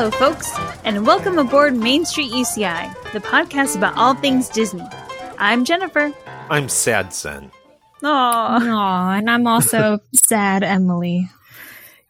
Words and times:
Hello, 0.00 0.10
folks, 0.12 0.50
and 0.84 1.06
welcome 1.06 1.36
aboard 1.36 1.76
Main 1.76 2.06
Street 2.06 2.32
UCI, 2.32 2.90
the 3.12 3.20
podcast 3.20 3.76
about 3.76 3.98
all 3.98 4.14
things 4.14 4.48
Disney. 4.48 4.88
I'm 5.36 5.62
Jennifer. 5.62 6.10
I'm 6.48 6.70
sad, 6.70 7.12
Zen. 7.12 7.50
Aww. 8.02 8.06
Aw, 8.06 9.12
and 9.18 9.28
I'm 9.28 9.46
also 9.46 9.98
sad, 10.14 10.62
Emily. 10.62 11.28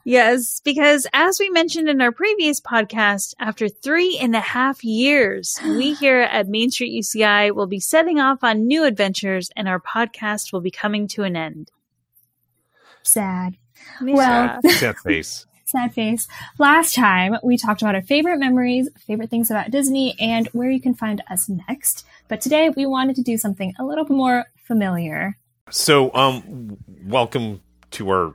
Yes, 0.04 0.60
because 0.60 1.08
as 1.12 1.40
we 1.40 1.50
mentioned 1.50 1.88
in 1.88 2.00
our 2.00 2.12
previous 2.12 2.60
podcast, 2.60 3.34
after 3.40 3.68
three 3.68 4.16
and 4.18 4.36
a 4.36 4.40
half 4.40 4.84
years, 4.84 5.58
we 5.64 5.94
here 5.94 6.20
at 6.20 6.46
Main 6.46 6.70
Street 6.70 6.96
UCI 7.02 7.52
will 7.52 7.66
be 7.66 7.80
setting 7.80 8.20
off 8.20 8.44
on 8.44 8.68
new 8.68 8.84
adventures 8.84 9.50
and 9.56 9.66
our 9.66 9.80
podcast 9.80 10.52
will 10.52 10.60
be 10.60 10.70
coming 10.70 11.08
to 11.08 11.24
an 11.24 11.34
end. 11.34 11.72
Sad. 13.02 13.56
Yeah. 14.00 14.14
Well- 14.62 14.70
Sad 14.74 14.96
face. 14.98 15.44
Sad 15.70 15.94
face. 15.94 16.26
Last 16.58 16.96
time, 16.96 17.36
we 17.44 17.56
talked 17.56 17.80
about 17.80 17.94
our 17.94 18.02
favorite 18.02 18.38
memories, 18.38 18.88
favorite 19.06 19.30
things 19.30 19.52
about 19.52 19.70
Disney, 19.70 20.16
and 20.18 20.48
where 20.48 20.68
you 20.68 20.80
can 20.80 20.94
find 20.94 21.22
us 21.30 21.48
next. 21.48 22.04
But 22.26 22.40
today, 22.40 22.70
we 22.70 22.86
wanted 22.86 23.14
to 23.16 23.22
do 23.22 23.38
something 23.38 23.72
a 23.78 23.84
little 23.84 24.04
more 24.08 24.46
familiar. 24.64 25.38
So, 25.70 26.12
um, 26.12 26.76
welcome 27.04 27.60
to 27.92 28.10
our 28.10 28.34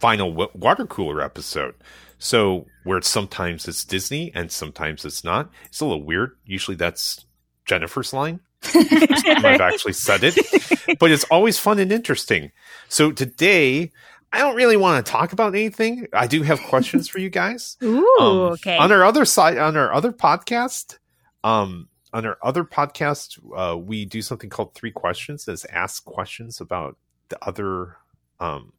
final 0.00 0.30
w- 0.30 0.50
water 0.54 0.84
cooler 0.84 1.20
episode. 1.20 1.76
So, 2.18 2.66
where 2.82 3.00
sometimes 3.02 3.68
it's 3.68 3.84
Disney 3.84 4.32
and 4.34 4.50
sometimes 4.50 5.04
it's 5.04 5.22
not. 5.22 5.50
It's 5.66 5.80
a 5.80 5.86
little 5.86 6.02
weird. 6.02 6.32
Usually, 6.44 6.76
that's 6.76 7.24
Jennifer's 7.66 8.12
line. 8.12 8.40
I've 8.74 9.60
actually 9.60 9.92
said 9.92 10.22
it, 10.24 10.98
but 10.98 11.12
it's 11.12 11.24
always 11.24 11.56
fun 11.56 11.78
and 11.78 11.92
interesting. 11.92 12.50
So 12.88 13.12
today, 13.12 13.92
I 14.34 14.38
don't 14.38 14.56
really 14.56 14.76
want 14.76 15.06
to 15.06 15.12
talk 15.12 15.32
about 15.32 15.54
anything. 15.54 16.08
I 16.12 16.26
do 16.26 16.42
have 16.42 16.60
questions 16.64 17.08
for 17.08 17.20
you 17.20 17.30
guys. 17.30 17.76
Ooh, 17.84 18.04
Um, 18.18 18.38
okay. 18.54 18.76
On 18.76 18.90
our 18.90 19.04
other 19.04 19.24
side, 19.24 19.58
on 19.58 19.76
our 19.76 19.92
other 19.92 20.12
podcast, 20.12 20.98
um, 21.44 21.88
on 22.12 22.26
our 22.26 22.36
other 22.42 22.64
podcast, 22.64 23.38
uh, 23.56 23.76
we 23.78 24.04
do 24.04 24.20
something 24.22 24.50
called 24.50 24.74
three 24.74 24.90
questions. 24.90 25.44
That's 25.44 25.64
ask 25.66 26.04
questions 26.04 26.60
about 26.60 26.96
the 27.28 27.38
other, 27.46 27.96
um, 28.40 28.72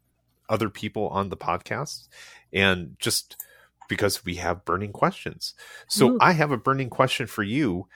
other 0.49 0.69
people 0.69 1.07
on 1.07 1.29
the 1.29 1.37
podcast, 1.37 2.09
and 2.51 2.97
just 2.99 3.37
because 3.87 4.25
we 4.25 4.35
have 4.35 4.65
burning 4.65 4.91
questions. 4.91 5.53
So 5.87 6.11
Ooh. 6.11 6.17
I 6.19 6.33
have 6.33 6.51
a 6.51 6.57
burning 6.57 6.89
question 6.89 7.27
for 7.27 7.43
you. 7.43 7.87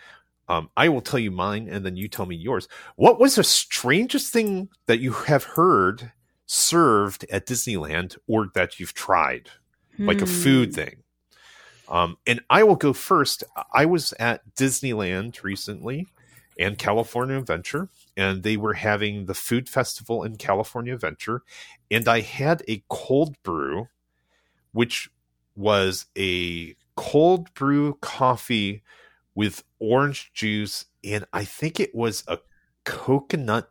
Um, 0.48 0.70
I 0.78 0.88
will 0.88 1.02
tell 1.02 1.20
you 1.20 1.30
mine, 1.30 1.68
and 1.70 1.86
then 1.86 1.98
you 1.98 2.08
tell 2.08 2.26
me 2.26 2.38
yours. 2.38 2.70
What 2.96 3.20
was 3.20 3.36
the 3.36 3.44
strangest 3.44 4.32
thing 4.32 4.70
that 4.86 5.00
you 5.02 5.12
have 5.12 5.44
heard 5.44 6.14
served 6.52 7.26
at 7.32 7.46
Disneyland, 7.46 8.18
or 8.28 8.50
that 8.56 8.80
you've 8.80 8.96
tried? 8.96 9.52
like 10.00 10.22
a 10.22 10.26
Hmm. 10.26 10.32
food 10.32 10.74
thing. 10.74 11.04
Um, 11.90 12.18
and 12.26 12.40
I 12.50 12.64
will 12.64 12.78
go 12.78 12.94
first. 12.94 13.44
I 13.74 13.86
was 13.86 14.14
at 14.14 14.56
Disneyland 14.56 15.44
recently 15.44 16.08
and 16.58 16.78
California 16.78 17.38
Adventure, 17.38 17.90
and 18.16 18.44
they 18.44 18.56
were 18.56 18.76
having 18.76 19.26
the 19.26 19.34
food 19.34 19.68
festival 19.68 20.24
in 20.24 20.38
California 20.38 20.94
Adventure, 20.94 21.42
and 21.92 22.08
I 22.08 22.22
had 22.22 22.64
a 22.70 22.82
cold 22.90 23.36
brew, 23.44 23.90
which 24.72 25.10
was 25.56 26.06
a 26.18 26.76
cold 26.96 27.54
brew 27.54 27.96
coffee 28.02 28.82
with 29.36 29.64
orange 29.80 30.32
juice, 30.34 30.86
and 31.04 31.26
I 31.34 31.44
think 31.44 31.80
it 31.80 31.94
was 31.94 32.24
a 32.28 32.40
coconut 32.86 33.70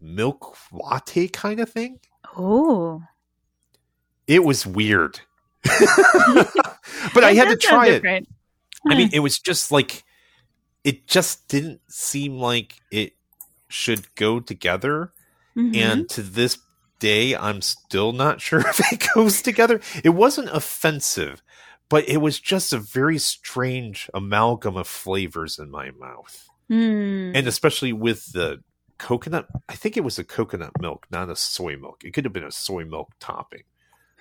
milk 0.00 0.56
latte 0.72 1.28
kind 1.28 1.60
of 1.60 1.70
thing 1.70 1.98
Oh. 2.36 3.02
it 4.26 4.44
was 4.44 4.66
weird. 4.66 5.20
but 5.64 7.24
I 7.24 7.32
had 7.34 7.48
to 7.48 7.56
try 7.56 7.88
it. 7.88 8.04
I 8.88 8.94
mean, 8.94 9.10
it 9.12 9.20
was 9.20 9.38
just 9.38 9.72
like 9.72 10.04
it 10.84 11.06
just 11.08 11.48
didn't 11.48 11.80
seem 11.88 12.38
like 12.38 12.80
it 12.92 13.14
should 13.68 14.14
go 14.14 14.38
together. 14.40 15.12
Mhm. 15.56 15.76
And 15.76 16.08
to 16.10 16.22
this 16.22 16.58
day, 17.00 17.34
I'm 17.34 17.60
still 17.62 18.12
not 18.12 18.40
sure 18.46 18.60
if 18.60 18.80
it 18.92 19.06
goes 19.14 19.42
together. 19.42 19.80
It 20.04 20.10
wasn't 20.10 20.50
offensive, 20.50 21.42
but 21.88 22.08
it 22.08 22.18
was 22.18 22.38
just 22.38 22.72
a 22.72 22.78
very 22.78 23.18
strange 23.18 24.08
amalgam 24.14 24.76
of 24.76 24.86
flavors 24.86 25.58
in 25.58 25.70
my 25.70 25.90
mouth. 25.92 26.48
Hmm. 26.68 27.32
And 27.34 27.46
especially 27.48 27.92
with 27.92 28.32
the 28.32 28.62
coconut, 28.98 29.46
I 29.68 29.74
think 29.74 29.96
it 29.96 30.04
was 30.04 30.18
a 30.18 30.24
coconut 30.24 30.80
milk, 30.80 31.06
not 31.10 31.30
a 31.30 31.36
soy 31.36 31.76
milk. 31.76 32.04
It 32.04 32.12
could 32.12 32.24
have 32.24 32.32
been 32.32 32.44
a 32.44 32.50
soy 32.52 32.84
milk 32.84 33.12
topping. 33.20 33.62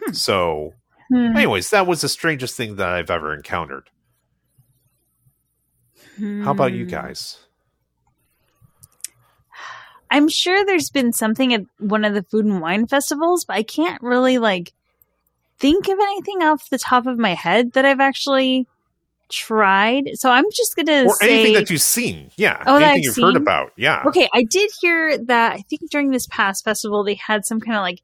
Hmm. 0.04 0.14
So, 0.14 0.74
Hmm. 1.10 1.36
anyways, 1.36 1.70
that 1.70 1.88
was 1.88 2.02
the 2.02 2.10
strangest 2.10 2.56
thing 2.56 2.78
that 2.78 2.90
I've 2.90 3.12
ever 3.12 3.34
encountered. 3.34 3.90
How 6.44 6.52
about 6.52 6.74
you 6.74 6.86
Hmm. 6.86 6.92
guys? 6.92 7.40
I'm 10.12 10.30
sure 10.30 10.66
there's 10.66 10.90
been 10.90 11.14
something 11.14 11.54
at 11.54 11.64
one 11.80 12.06
of 12.06 12.14
the 12.14 12.24
food 12.24 12.46
and 12.46 12.62
wine 12.62 12.88
festivals, 12.88 13.44
but 13.46 13.56
I 13.56 13.64
can't 13.64 14.02
really 14.02 14.38
like 14.38 14.74
think 15.60 15.88
of 15.88 16.00
anything 16.00 16.44
off 16.44 16.70
the 16.70 16.78
top 16.78 17.06
of 17.06 17.18
my 17.18 17.34
head 17.34 17.74
that 17.74 17.86
I've 17.86 18.00
actually 18.00 18.68
tried. 19.30 20.12
So 20.16 20.30
I'm 20.30 20.46
just 20.52 20.76
gonna 20.76 21.06
Or 21.06 21.16
say 21.16 21.34
anything 21.34 21.54
that 21.56 21.70
you've 21.70 21.82
seen. 21.82 22.32
Yeah. 22.38 22.62
Oh, 22.66 22.80
that 22.80 22.94
anything 22.94 23.10
I've 23.12 23.18
you've 23.18 23.26
heard 23.26 23.36
about. 23.36 23.72
Yeah. 23.76 24.04
Okay, 24.08 24.30
I 24.34 24.44
did 24.44 24.72
hear 24.82 25.18
that 25.26 25.54
I 25.54 25.64
think 25.70 25.90
during 25.90 26.12
this 26.12 26.28
past 26.28 26.64
festival 26.64 27.04
they 27.04 27.16
had 27.16 27.46
some 27.46 27.60
kind 27.60 27.78
of 27.78 27.82
like 27.82 28.02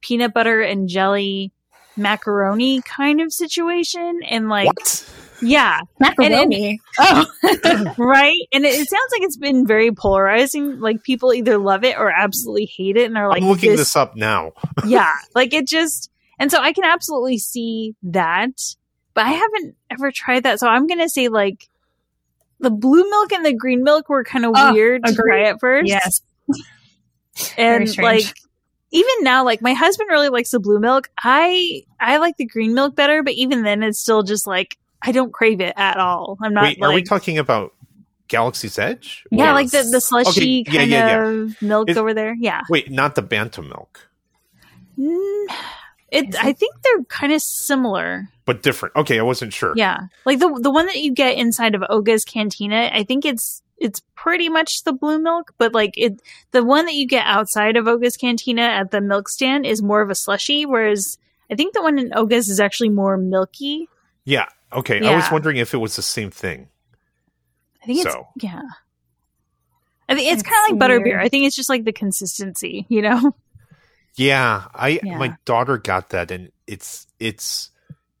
peanut 0.00 0.32
butter 0.32 0.62
and 0.62 0.88
jelly 0.88 1.52
macaroni 1.96 2.80
kind 2.82 3.20
of 3.20 3.32
situation 3.32 4.20
and 4.28 4.48
like 4.48 4.66
what? 4.66 5.04
yeah, 5.42 5.80
Macaroni. 5.98 6.80
oh 6.98 7.24
right 7.98 8.38
and 8.52 8.64
it, 8.64 8.68
it 8.68 8.88
sounds 8.88 9.12
like 9.12 9.22
it's 9.22 9.36
been 9.36 9.66
very 9.66 9.90
polarizing 9.92 10.80
like 10.80 11.02
people 11.02 11.32
either 11.34 11.58
love 11.58 11.84
it 11.84 11.96
or 11.98 12.10
absolutely 12.10 12.66
hate 12.66 12.96
it 12.96 13.04
and 13.04 13.18
are 13.18 13.28
like 13.28 13.42
I'm 13.42 13.48
looking 13.48 13.70
this 13.70 13.80
this 13.80 13.96
up 13.96 14.16
now. 14.16 14.52
yeah 14.86 15.12
like 15.34 15.52
it 15.52 15.66
just 15.66 16.10
and 16.38 16.50
so 16.50 16.60
i 16.60 16.72
can 16.72 16.84
absolutely 16.84 17.38
see 17.38 17.94
that 18.02 18.52
but 19.14 19.24
i 19.26 19.30
haven't 19.30 19.76
ever 19.90 20.10
tried 20.12 20.42
that. 20.44 20.60
So 20.60 20.68
i'm 20.68 20.86
gonna 20.86 21.08
say 21.08 21.28
like 21.28 21.68
the 22.60 22.70
blue 22.70 23.08
milk 23.08 23.32
and 23.32 23.44
the 23.44 23.52
green 23.54 23.82
milk 23.82 24.08
were 24.08 24.22
kind 24.24 24.44
of 24.44 24.52
Oh, 24.54 24.72
weird 24.72 25.02
to 25.04 25.14
try 25.14 25.44
at 25.44 25.60
first. 25.60 25.88
Yes. 25.88 26.20
And 27.56 27.96
like 27.98 28.24
even 28.90 29.14
now 29.22 29.44
like 29.44 29.62
my 29.62 29.72
husband 29.72 30.08
really 30.10 30.28
likes 30.28 30.50
the 30.50 30.60
blue 30.60 30.78
milk. 30.80 31.08
I 31.22 31.84
i 31.98 32.18
like 32.18 32.36
the 32.36 32.44
green 32.44 32.74
milk 32.74 32.94
better 32.96 33.22
but 33.22 33.32
even 33.34 33.62
then 33.62 33.82
it's 33.82 33.98
still 33.98 34.22
just 34.22 34.46
like 34.46 34.76
i 35.00 35.12
don't 35.12 35.32
crave 35.32 35.60
it 35.60 35.72
at 35.76 35.96
all. 35.96 36.36
I'm 36.42 36.52
not 36.52 36.64
Wait, 36.64 36.80
like 36.80 36.90
are 36.90 36.94
we 36.94 37.02
talking 37.02 37.38
about 37.38 37.72
Galaxy's 38.28 38.78
Edge? 38.78 39.24
yeah 39.30 39.50
Or- 39.50 39.54
like 39.54 39.70
the 39.70 39.88
the 39.90 40.00
slushy 40.00 40.64
Okay, 40.68 40.72
yeah, 40.72 40.78
kind 40.80 40.90
yeah, 40.90 41.08
yeah. 41.08 41.24
of 41.44 41.62
milk 41.62 41.88
Is- 41.88 41.96
over 41.96 42.12
there. 42.12 42.34
Yeah. 42.38 42.60
Wait, 42.68 42.90
not 42.90 43.14
the 43.14 43.22
Bantha 43.22 43.66
milk, 43.66 44.08
Mm, 44.98 45.46
it 46.12 46.34
i 46.42 46.52
think 46.52 46.74
they're 46.82 47.04
kind 47.04 47.32
of 47.32 47.40
similar 47.42 48.28
but 48.46 48.62
different. 48.64 48.96
Okay, 48.96 49.16
I 49.20 49.22
wasn't 49.22 49.52
sure. 49.52 49.74
Yeah, 49.76 49.98
like 50.26 50.40
the 50.40 50.48
the 50.60 50.72
one 50.72 50.86
that 50.86 50.96
you 51.00 51.12
get 51.12 51.38
inside 51.38 51.76
of 51.76 51.84
Oga's 51.88 52.24
Cantina. 52.24 52.90
I 52.92 53.04
think 53.04 53.24
it's 53.24 53.62
it's 53.78 54.02
pretty 54.16 54.48
much 54.48 54.82
the 54.82 54.92
blue 54.92 55.20
milk, 55.22 55.52
but 55.56 55.72
like 55.72 55.94
it 55.96 56.20
the 56.50 56.64
one 56.64 56.86
that 56.86 56.94
you 56.94 57.06
get 57.06 57.24
outside 57.26 57.76
of 57.76 57.86
Oga's 57.86 58.16
Cantina 58.16 58.62
at 58.62 58.90
the 58.90 59.00
milk 59.00 59.28
stand 59.28 59.66
is 59.66 59.82
more 59.82 60.00
of 60.02 60.10
a 60.10 60.16
slushy, 60.16 60.66
whereas 60.66 61.16
I 61.48 61.54
think 61.54 61.74
the 61.74 61.82
one 61.82 61.96
in 62.00 62.12
Oga's 62.12 62.48
is 62.48 62.58
actually 62.58 62.88
more 62.88 63.16
milky. 63.16 63.88
Yeah. 64.24 64.46
Okay. 64.72 65.00
I 65.06 65.14
was 65.14 65.30
wondering 65.30 65.58
if 65.58 65.72
it 65.72 65.78
was 65.78 65.94
the 65.94 66.02
same 66.02 66.32
thing. 66.32 66.66
I 67.84 67.86
think 67.86 68.04
it's 68.04 68.12
So. 68.12 68.26
yeah. 68.42 68.62
I 70.08 70.16
think 70.16 70.32
it's 70.32 70.42
It's 70.42 70.50
kind 70.50 70.74
of 70.74 70.80
like 70.80 70.90
butterbeer. 70.90 71.04
weird. 71.04 71.20
I 71.22 71.28
think 71.28 71.44
it's 71.46 71.54
just 71.54 71.68
like 71.68 71.84
the 71.84 71.92
consistency, 71.92 72.84
you 72.88 73.02
know. 73.02 73.32
Yeah, 74.16 74.64
I 74.74 75.00
Yeah. 75.02 75.18
my 75.18 75.36
daughter 75.44 75.78
got 75.78 76.10
that, 76.10 76.30
and 76.30 76.50
it's 76.66 77.06
it's 77.18 77.70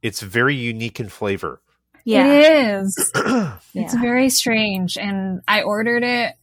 it's 0.02 0.20
very 0.20 0.54
unique 0.54 1.00
in 1.00 1.08
flavor. 1.08 1.60
Yeah, 2.04 2.26
It 2.32 2.82
is. 2.82 3.12
It's 3.14 3.94
Yeah. 3.94 4.00
very 4.00 4.30
strange. 4.30 4.96
And 4.96 5.42
I 5.46 5.62
ordered 5.62 6.02
it, 6.02 6.34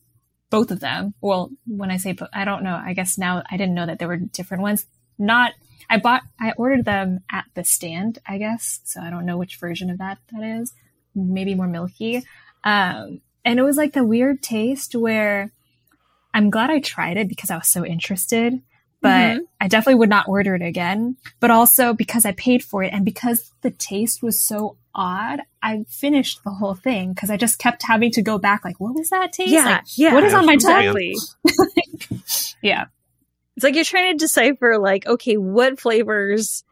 both 0.50 0.70
of 0.72 0.80
them. 0.80 1.14
Well, 1.22 1.50
when 1.66 1.90
I 1.92 1.98
say, 1.98 2.16
I 2.34 2.46
don't 2.46 2.64
know. 2.64 2.80
I 2.84 2.94
guess 2.94 3.18
now 3.18 3.44
I 3.50 3.58
didn't 3.58 3.74
know 3.74 3.86
that 3.88 3.98
there 4.00 4.08
were 4.08 4.18
different 4.18 4.62
ones. 4.64 4.86
Not, 5.18 5.54
I 5.90 5.98
bought, 5.98 6.22
I 6.40 6.52
ordered 6.52 6.86
them 6.86 7.22
at 7.32 7.46
the 7.56 7.64
stand, 7.64 8.20
I 8.28 8.38
guess. 8.38 8.80
So 8.84 9.02
I 9.02 9.10
don't 9.10 9.26
know 9.26 9.38
which 9.38 9.58
version 9.58 9.90
of 9.90 9.98
that 9.98 10.20
that 10.32 10.44
is. 10.44 10.74
Maybe 11.16 11.56
more 11.56 11.68
milky. 11.68 12.24
Um, 12.64 13.22
and 13.44 13.60
it 13.60 13.64
was 13.64 13.78
like 13.78 13.94
the 13.94 14.04
weird 14.06 14.44
taste 14.44 14.94
where 14.94 15.52
I'm 16.34 16.50
glad 16.52 16.70
I 16.70 16.80
tried 16.80 17.18
it 17.18 17.28
because 17.28 17.50
I 17.50 17.58
was 17.58 17.68
so 17.68 17.84
interested. 17.84 18.62
But 19.02 19.38
Mhm. 19.38 19.40
I 19.62 19.68
definitely 19.68 20.00
would 20.00 20.10
not 20.10 20.28
order 20.28 20.56
it 20.56 20.62
again. 20.62 21.18
But 21.40 21.52
also 21.52 21.94
because 21.94 22.26
I 22.26 22.32
paid 22.32 22.64
for 22.64 22.84
it 22.84 22.92
and 22.94 23.06
because 23.06 23.54
the 23.62 23.70
taste 23.72 24.24
was 24.24 24.42
so 24.42 24.78
odd, 24.96 25.42
I 25.62 25.86
finished 25.88 26.44
the 26.44 26.50
whole 26.52 26.74
thing 26.74 27.14
because 27.14 27.30
I 27.30 27.38
just 27.38 27.60
kept 27.60 27.84
having 27.84 28.12
to 28.14 28.22
go 28.24 28.38
back. 28.40 28.66
Like, 28.66 28.80
what 28.80 28.96
was 28.96 29.10
that 29.12 29.32
taste? 29.34 29.52
yeah, 29.52 29.66
Like, 29.66 29.84
yeah. 29.98 30.14
what 30.14 30.24
is 30.24 30.34
on 30.34 30.46
my 30.48 30.56
tongue? 30.56 30.96
exactly? 30.98 31.16
yeah. 32.62 32.86
It's 33.56 33.64
like 33.64 33.76
you're 33.76 33.84
trying 33.84 34.14
to 34.14 34.18
decipher, 34.24 34.78
like, 34.78 35.06
okay, 35.08 35.38
what 35.38 35.80
flavors 35.80 36.64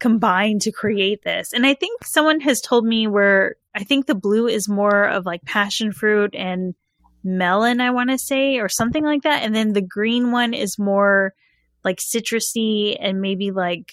combine 0.00 0.58
to 0.60 0.72
create 0.72 1.22
this. 1.22 1.52
And 1.52 1.64
I 1.64 1.74
think 1.74 2.04
someone 2.04 2.40
has 2.40 2.60
told 2.60 2.84
me 2.84 3.06
where 3.06 3.56
I 3.74 3.84
think 3.84 4.06
the 4.06 4.14
blue 4.14 4.46
is 4.48 4.68
more 4.68 5.04
of 5.04 5.24
like 5.26 5.44
passion 5.44 5.92
fruit 5.92 6.34
and 6.34 6.74
melon, 7.22 7.80
I 7.80 7.90
want 7.90 8.10
to 8.10 8.18
say, 8.18 8.58
or 8.58 8.68
something 8.68 9.04
like 9.04 9.22
that. 9.22 9.42
And 9.42 9.54
then 9.54 9.72
the 9.72 9.80
green 9.80 10.30
one 10.32 10.52
is 10.54 10.78
more 10.78 11.34
like 11.84 11.98
citrusy 11.98 12.96
and 12.98 13.20
maybe 13.20 13.50
like 13.50 13.92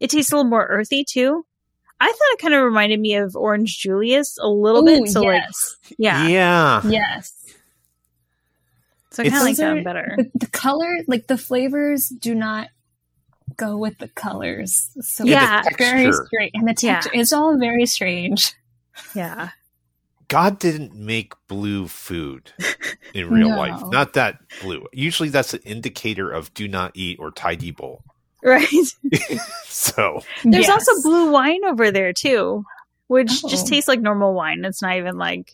it 0.00 0.10
tastes 0.10 0.32
a 0.32 0.36
little 0.36 0.48
more 0.50 0.66
earthy 0.66 1.04
too. 1.04 1.44
I 2.00 2.06
thought 2.06 2.32
it 2.32 2.38
kind 2.40 2.54
of 2.54 2.62
reminded 2.64 2.98
me 3.00 3.14
of 3.16 3.36
Orange 3.36 3.78
Julius 3.78 4.36
a 4.40 4.48
little 4.48 4.82
Ooh, 4.88 5.00
bit. 5.02 5.08
So 5.10 5.22
yes. 5.22 5.76
like, 5.88 5.96
yeah. 5.98 6.26
Yeah. 6.28 6.80
Yes. 6.84 7.32
So 9.10 9.22
I 9.22 9.28
kind 9.28 9.42
of 9.42 9.42
It's- 9.42 9.42
like 9.42 9.56
that 9.56 9.62
Those 9.62 9.68
one 9.68 9.78
are- 9.78 9.84
better. 9.84 10.14
The, 10.16 10.30
the 10.46 10.46
color, 10.50 10.90
like 11.06 11.26
the 11.26 11.38
flavors, 11.38 12.08
do 12.08 12.34
not 12.34 12.68
go 13.56 13.76
with 13.76 13.98
the 13.98 14.08
colors. 14.08 14.90
So 15.02 15.24
Yeah, 15.24 15.62
it's 15.66 15.76
very 15.76 16.10
strange, 16.12 16.50
and 16.54 16.66
the 16.66 16.74
Yeah. 16.80 16.94
texture 16.94 17.10
it's 17.14 17.32
all 17.32 17.58
very 17.58 17.86
strange. 17.86 18.54
Yeah. 19.14 19.50
God 20.32 20.58
didn't 20.58 20.94
make 20.94 21.34
blue 21.46 21.88
food 21.88 22.52
in 23.12 23.28
real 23.28 23.48
No. 23.50 23.56
life. 23.58 23.82
Not 23.90 24.14
that 24.14 24.38
blue. 24.62 24.86
Usually 24.92 25.28
that's 25.28 25.52
an 25.52 25.60
indicator 25.64 26.30
of 26.30 26.52
do 26.54 26.66
not 26.68 26.92
eat 26.94 27.18
or 27.20 27.30
tidy 27.30 27.70
bowl. 27.70 28.02
Right. 28.42 28.66
So 29.66 30.22
There's 30.44 30.68
Yes. 30.68 30.70
also 30.88 31.02
blue 31.02 31.30
wine 31.32 31.64
over 31.66 31.90
there 31.90 32.12
too, 32.14 32.64
which 33.08 33.42
just 33.42 33.66
Oh. 33.66 33.68
tastes 33.68 33.88
like 33.88 34.00
normal 34.00 34.32
wine. 34.32 34.64
It's 34.64 34.80
not 34.80 34.96
even 34.96 35.18
like 35.18 35.52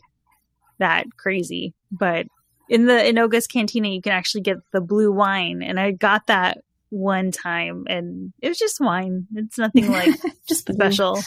that 0.78 1.06
crazy. 1.16 1.74
But 1.90 2.26
in 2.68 2.86
the 2.86 3.04
in 3.08 3.18
Oga's 3.18 3.46
Cantina, 3.48 3.88
you 3.88 4.00
can 4.02 4.12
actually 4.12 4.42
get 4.42 4.58
the 4.72 4.80
blue 4.80 5.10
wine, 5.10 5.62
and 5.62 5.80
I 5.80 5.90
got 5.92 6.26
that 6.28 6.58
one 6.90 7.30
time, 7.32 7.84
and 7.88 8.32
it 8.40 8.48
was 8.48 8.58
just 8.58 8.80
wine. 8.80 9.26
It's 9.34 9.58
nothing 9.58 9.90
like 9.90 10.14
just 10.46 10.68
special. 10.70 11.18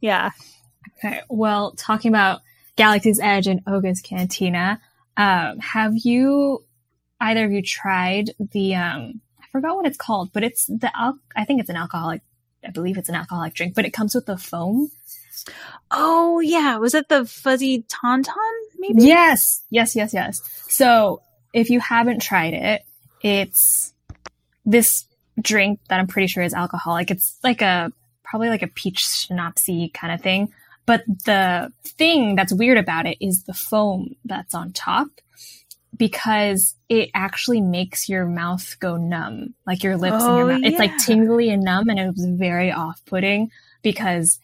Yeah. 0.00 0.30
Okay. 0.98 1.22
Well, 1.28 1.72
talking 1.72 2.10
about 2.10 2.40
Galaxy's 2.80 3.20
Edge 3.20 3.46
and 3.46 3.60
Oga's 3.66 4.00
Cantina, 4.00 4.80
um, 5.16 5.58
have 5.58 5.92
you 5.96 6.64
either 7.20 7.44
of 7.44 7.52
you 7.52 7.62
tried 7.62 8.30
the 8.38 8.74
um 8.74 9.20
I 9.38 9.46
forgot 9.52 9.76
what 9.76 9.86
it's 9.86 9.98
called, 9.98 10.32
but 10.32 10.42
it's 10.42 10.66
the 10.66 10.90
al- 10.98 11.18
I 11.36 11.44
think 11.44 11.60
it's 11.60 11.68
an 11.68 11.76
alcoholic 11.76 12.22
I 12.66 12.70
believe 12.70 12.96
it's 12.96 13.08
an 13.08 13.14
alcoholic 13.14 13.54
drink, 13.54 13.74
but 13.74 13.84
it 13.84 13.90
comes 13.90 14.14
with 14.14 14.26
the 14.26 14.38
foam. 14.38 14.90
Oh 15.90 16.40
yeah, 16.40 16.78
was 16.78 16.94
it 16.94 17.08
the 17.08 17.26
fuzzy 17.26 17.82
tauntaun? 17.82 18.34
Maybe. 18.78 19.04
Yes, 19.04 19.62
yes, 19.70 19.94
yes, 19.94 20.14
yes. 20.14 20.40
So 20.68 21.20
if 21.52 21.68
you 21.68 21.80
haven't 21.80 22.20
tried 22.20 22.54
it, 22.54 22.82
it's 23.22 23.92
this 24.64 25.04
drink 25.40 25.80
that 25.88 26.00
I'm 26.00 26.06
pretty 26.06 26.28
sure 26.28 26.42
is 26.42 26.54
alcoholic. 26.54 27.10
It's 27.10 27.38
like 27.42 27.60
a 27.60 27.92
probably 28.24 28.48
like 28.48 28.62
a 28.62 28.68
peach 28.68 29.04
schnapsy 29.04 29.92
kind 29.92 30.14
of 30.14 30.22
thing. 30.22 30.52
But 30.90 31.04
the 31.24 31.72
thing 31.84 32.34
that's 32.34 32.52
weird 32.52 32.76
about 32.76 33.06
it 33.06 33.16
is 33.20 33.44
the 33.44 33.54
foam 33.54 34.16
that's 34.24 34.56
on 34.56 34.72
top 34.72 35.06
because 35.96 36.74
it 36.88 37.10
actually 37.14 37.60
makes 37.60 38.08
your 38.08 38.26
mouth 38.26 38.76
go 38.80 38.96
numb, 38.96 39.54
like 39.64 39.84
your 39.84 39.96
lips 39.96 40.14
and 40.14 40.22
Oh, 40.24 40.36
your 40.38 40.46
mouth. 40.48 40.60
It's 40.64 40.80
like 40.80 40.98
tingly 40.98 41.48
and 41.50 41.62
numb, 41.62 41.88
and 41.90 42.00
it 42.00 42.08
was 42.08 42.26
very 42.26 42.72
off 42.72 43.00
putting 43.06 43.52
because 43.82 44.40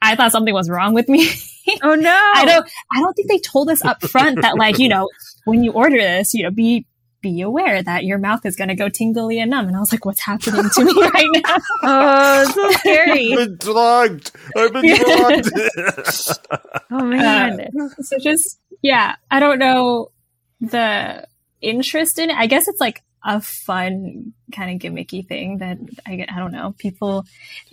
I 0.00 0.16
thought 0.16 0.32
something 0.32 0.54
was 0.54 0.70
wrong 0.70 0.94
with 0.94 1.10
me. 1.10 1.28
Oh 1.82 1.96
no. 1.96 2.16
I 2.34 2.44
don't 2.46 2.64
I 2.92 3.00
don't 3.00 3.12
think 3.14 3.28
they 3.28 3.40
told 3.40 3.68
us 3.68 3.84
up 3.84 4.00
front 4.00 4.40
that 4.42 4.56
like, 4.56 4.78
you 4.78 4.88
know, 4.88 5.08
when 5.46 5.64
you 5.64 5.72
order 5.72 5.96
this, 5.96 6.32
you 6.32 6.44
know, 6.44 6.50
be 6.52 6.86
be 7.30 7.40
aware 7.40 7.82
that 7.82 8.04
your 8.04 8.18
mouth 8.18 8.44
is 8.46 8.56
gonna 8.56 8.76
go 8.76 8.88
tingly 8.88 9.38
and 9.40 9.50
numb. 9.50 9.66
And 9.66 9.76
I 9.76 9.80
was 9.80 9.92
like, 9.92 10.04
what's 10.04 10.20
happening 10.20 10.68
to 10.74 10.84
me 10.84 10.92
right 11.14 11.28
now? 11.44 11.56
Oh, 11.82 12.42
it's 12.42 12.54
so 12.54 12.70
scary. 12.72 13.32
I've 13.32 13.38
been 13.38 13.56
drugged. 13.56 14.30
I've 14.56 14.72
been 14.72 14.84
Yeah. 14.84 14.96
drugged. 14.98 15.50
Oh 16.90 17.04
man. 17.04 17.60
Uh, 17.78 17.88
so 18.02 18.16
just 18.18 18.58
yeah, 18.82 19.16
I 19.30 19.40
don't 19.40 19.58
know 19.58 20.12
the 20.60 21.26
interest 21.60 22.18
in 22.18 22.30
it. 22.30 22.36
I 22.36 22.46
guess 22.46 22.68
it's 22.68 22.80
like 22.80 23.02
a 23.24 23.40
fun 23.40 24.32
kind 24.54 24.70
of 24.70 24.80
gimmicky 24.92 25.26
thing 25.26 25.58
that 25.58 25.78
I, 26.06 26.24
I 26.28 26.38
don't 26.38 26.52
know. 26.52 26.74
People, 26.78 27.24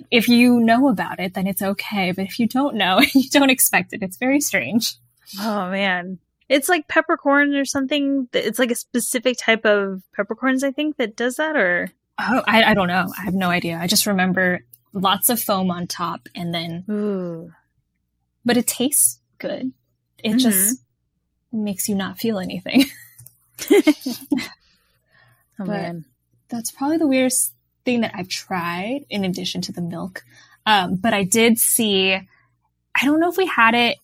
if 0.09 0.27
you 0.27 0.59
know 0.59 0.87
about 0.89 1.19
it, 1.19 1.35
then 1.35 1.45
it's 1.45 1.61
okay. 1.61 2.11
But 2.11 2.25
if 2.25 2.39
you 2.39 2.47
don't 2.47 2.75
know, 2.75 3.01
you 3.13 3.29
don't 3.29 3.51
expect 3.51 3.93
it. 3.93 4.01
It's 4.01 4.17
very 4.17 4.41
strange. 4.41 4.95
Oh 5.39 5.69
man. 5.69 6.17
It's 6.49 6.69
like 6.69 6.87
peppercorn 6.87 7.55
or 7.55 7.65
something. 7.65 8.27
It's 8.33 8.59
like 8.59 8.71
a 8.71 8.75
specific 8.75 9.37
type 9.37 9.65
of 9.65 10.01
peppercorns, 10.15 10.63
I 10.63 10.71
think, 10.71 10.97
that 10.97 11.15
does 11.15 11.35
that 11.35 11.55
or 11.55 11.89
Oh, 12.19 12.43
I, 12.45 12.63
I 12.63 12.73
don't 12.75 12.87
know. 12.87 13.07
I 13.17 13.21
have 13.23 13.33
no 13.33 13.49
idea. 13.49 13.77
I 13.81 13.87
just 13.87 14.05
remember 14.05 14.59
lots 14.93 15.29
of 15.29 15.39
foam 15.41 15.71
on 15.71 15.87
top 15.87 16.27
and 16.35 16.53
then, 16.53 16.85
Ooh. 16.89 17.51
but 18.45 18.55
it 18.57 18.67
tastes 18.67 19.19
good. 19.39 19.71
It 20.23 20.33
Mhm. 20.33 20.39
just 20.39 20.79
makes 21.51 21.89
you 21.89 21.95
not 21.95 22.19
feel 22.19 22.39
anything. 22.39 22.85
Oh 25.59 25.65
But- 25.65 25.67
man. 25.67 26.05
That's 26.49 26.71
probably 26.71 26.97
the 26.97 27.07
weirdest 27.07 27.53
thing 27.85 28.01
that 28.01 28.11
I've 28.13 28.27
tried 28.27 29.05
in 29.09 29.23
addition 29.25 29.61
to 29.61 29.71
the 29.71 29.81
milk. 29.81 30.23
Um, 30.67 30.95
but 30.95 31.13
I 31.13 31.23
did 31.23 31.57
see, 31.57 32.13
I 32.13 33.05
don't 33.05 33.19
know 33.19 33.29
if 33.29 33.37
we 33.37 33.47
had 33.47 33.73
it 33.73 33.97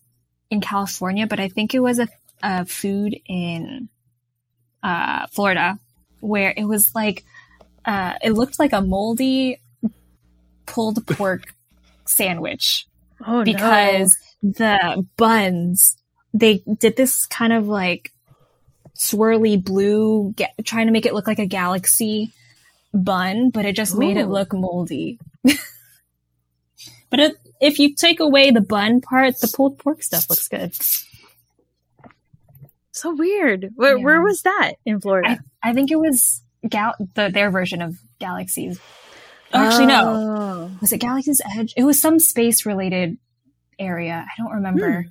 in 0.49 0.61
California, 0.61 1.27
but 1.27 1.39
I 1.39 1.47
think 1.49 1.73
it 1.75 1.79
was 1.79 1.99
a, 1.99 2.07
food 2.65 3.15
in, 3.25 3.89
uh, 4.83 5.27
Florida 5.27 5.79
where 6.21 6.53
it 6.55 6.65
was 6.65 6.91
like, 6.95 7.23
uh, 7.85 8.13
it 8.21 8.31
looked 8.31 8.59
like 8.59 8.73
a 8.73 8.81
moldy 8.81 9.57
pulled 10.65 11.05
pork 11.07 11.43
sandwich. 12.05 12.85
Oh 13.25 13.43
because 13.43 14.15
the 14.41 15.05
buns 15.17 15.97
they 16.33 16.63
did 16.79 16.95
this 16.95 17.25
kind 17.25 17.51
of 17.51 17.67
like 17.67 18.13
swirly 18.97 19.61
blue 19.61 20.33
ga- 20.37 20.53
trying 20.63 20.85
to 20.85 20.93
make 20.93 21.05
it 21.05 21.13
look 21.13 21.27
like 21.27 21.39
a 21.39 21.45
galaxy 21.45 22.31
bun 22.93 23.49
but 23.49 23.65
it 23.65 23.75
just 23.75 23.97
made 23.97 24.17
it 24.17 24.27
look 24.27 24.53
moldy. 24.53 25.19
But 27.09 27.19
it, 27.19 27.35
if 27.59 27.79
you 27.79 27.95
take 27.95 28.19
away 28.19 28.51
the 28.51 28.61
bun 28.61 29.01
part 29.01 29.39
the 29.39 29.47
pulled 29.47 29.79
pork 29.79 30.03
stuff 30.03 30.29
looks 30.29 30.47
good. 30.47 30.73
no. 30.73 31.08
So 32.99 33.15
weird. 33.15 33.69
Where, 33.75 33.97
Yeah. 33.97 34.03
where 34.03 34.21
was 34.21 34.41
that 34.43 34.73
in 34.85 34.99
Florida? 35.01 35.39
i 35.63 35.73
think 35.73 35.91
it 35.91 35.99
was 35.99 36.43
gal- 36.67 36.95
the, 37.15 37.29
their 37.29 37.49
version 37.51 37.81
of 37.81 37.97
galaxies 38.19 38.79
Oh, 39.53 39.59
actually 39.65 39.87
no 39.87 40.03
Oh. 40.05 40.71
was 40.81 40.91
it 40.93 40.99
galaxy's 40.99 41.41
edge 41.57 41.73
it 41.75 41.83
was 41.83 41.99
some 42.01 42.19
space 42.19 42.65
related 42.65 43.17
area 43.79 44.25
i 44.27 44.41
don't 44.41 44.53
remember 44.53 45.03
hmm. 45.03 45.09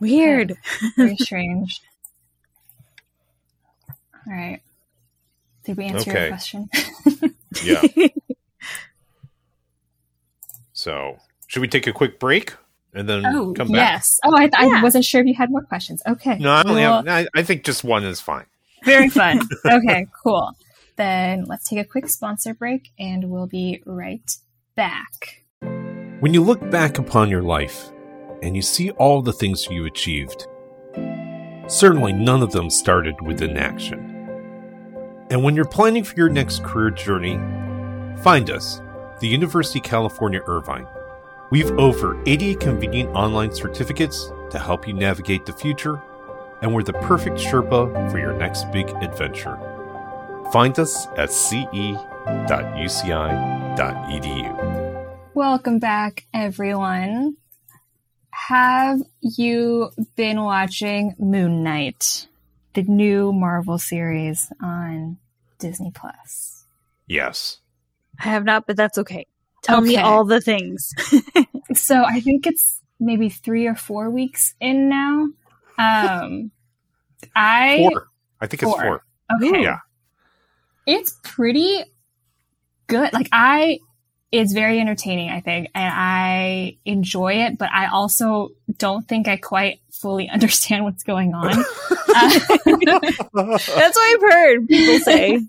Weird. 0.00 0.56
Very 0.96 1.16
strange. 1.28 1.80
All 4.24 4.32
right. 4.32 4.60
Did 5.64 5.76
we 5.76 5.86
answer 5.86 6.08
Okay. 6.10 6.20
your 6.20 6.28
question? 6.28 6.68
yeah. 7.64 7.82
So, 10.72 11.18
should 11.48 11.60
we 11.62 11.66
take 11.66 11.88
a 11.88 11.92
quick 11.92 12.20
break 12.20 12.54
and 12.94 13.08
then 13.08 13.24
oh, 13.26 13.52
come 13.54 13.68
back? 13.68 13.92
yes. 13.92 14.18
Oh, 14.24 14.34
I, 14.34 14.48
th- 14.48 14.52
Yeah. 14.60 14.78
I 14.78 14.82
wasn't 14.82 15.04
sure 15.04 15.20
if 15.20 15.26
you 15.26 15.34
had 15.34 15.50
more 15.50 15.62
questions. 15.62 16.02
Okay. 16.06 16.38
No, 16.38 16.50
I 16.50 16.62
only 16.66 16.82
Well, 16.82 17.04
have. 17.04 17.08
I, 17.08 17.26
I 17.40 17.42
think 17.42 17.64
just 17.64 17.84
one 17.84 18.04
is 18.04 18.20
fine. 18.20 18.46
Very 18.84 19.08
fun. 19.08 19.40
okay, 19.66 20.06
cool. 20.22 20.52
Then 20.96 21.44
let's 21.44 21.68
take 21.68 21.78
a 21.78 21.84
quick 21.84 22.08
sponsor 22.08 22.54
break 22.54 22.90
and 22.98 23.30
we'll 23.30 23.46
be 23.46 23.82
right 23.86 24.30
back. 24.74 25.44
When 26.20 26.34
you 26.34 26.42
look 26.42 26.70
back 26.70 26.98
upon 26.98 27.28
your 27.30 27.42
life 27.42 27.90
and 28.42 28.56
you 28.56 28.62
see 28.62 28.90
all 28.92 29.22
the 29.22 29.32
things 29.32 29.68
you 29.70 29.84
achieved, 29.86 30.46
certainly 31.68 32.12
none 32.12 32.42
of 32.42 32.50
them 32.52 32.70
started 32.70 33.14
with 33.20 33.42
inaction. 33.42 34.14
And 35.30 35.44
when 35.44 35.54
you're 35.54 35.64
planning 35.66 36.04
for 36.04 36.16
your 36.16 36.28
next 36.30 36.64
career 36.64 36.90
journey, 36.90 37.36
find 38.22 38.50
us, 38.50 38.80
the 39.20 39.28
University 39.28 39.78
of 39.80 39.84
California 39.84 40.40
Irvine. 40.46 40.86
We've 41.50 41.70
over 41.78 42.22
80 42.26 42.56
convenient 42.56 43.08
online 43.14 43.52
certificates 43.52 44.30
to 44.50 44.58
help 44.58 44.86
you 44.86 44.92
navigate 44.92 45.46
the 45.46 45.54
future, 45.54 46.02
and 46.60 46.74
we're 46.74 46.82
the 46.82 46.92
perfect 46.92 47.38
Sherpa 47.38 48.10
for 48.10 48.18
your 48.18 48.34
next 48.34 48.70
big 48.70 48.90
adventure. 49.00 49.58
Find 50.52 50.78
us 50.78 51.06
at 51.16 51.32
ce.uci.edu. 51.32 51.96
Welcome 55.32 55.78
back, 55.78 56.26
everyone. 56.34 57.38
Have 58.30 59.00
you 59.22 59.90
been 60.16 60.42
watching 60.42 61.14
Moon 61.18 61.62
Knight, 61.62 62.28
the 62.74 62.82
new 62.82 63.32
Marvel 63.32 63.78
series 63.78 64.52
on 64.60 65.16
Disney 65.58 65.92
Plus? 65.94 66.66
Yes. 67.06 67.60
I 68.20 68.24
have 68.24 68.44
not, 68.44 68.66
but 68.66 68.76
that's 68.76 68.98
okay. 68.98 69.26
Tell 69.62 69.80
me 69.80 69.96
all 69.96 70.24
the 70.24 70.40
things. 70.40 70.90
So 71.74 72.02
I 72.02 72.20
think 72.20 72.46
it's 72.46 72.80
maybe 72.98 73.28
three 73.28 73.66
or 73.66 73.74
four 73.74 74.08
weeks 74.08 74.54
in 74.58 74.88
now. 74.88 75.26
Um, 75.76 76.50
I 77.36 77.76
Four. 77.90 78.06
I 78.40 78.46
think 78.46 78.62
it's 78.62 78.72
Four. 78.72 78.80
four. 78.82 79.04
okay, 79.36 79.62
Yeah. 79.64 79.78
it's 80.86 81.14
pretty 81.22 81.84
good. 82.86 83.12
Like 83.12 83.28
I 83.32 83.80
it's 84.30 84.52
very 84.52 84.78
entertaining, 84.78 85.30
I 85.30 85.40
think, 85.40 85.70
and 85.74 85.92
I 85.94 86.76
enjoy 86.84 87.44
it, 87.44 87.56
but 87.56 87.70
I 87.72 87.86
also 87.86 88.50
don't 88.76 89.08
think 89.08 89.26
I 89.26 89.36
quite 89.36 89.80
fully 89.90 90.28
understand 90.32 90.84
what's 90.84 91.02
going 91.02 91.34
on. 91.34 91.50
uh, 92.14 92.38
That's 92.68 93.28
what 93.34 93.98
I've 93.98 94.20
heard 94.20 94.68
people 94.68 94.98
say. 95.00 95.40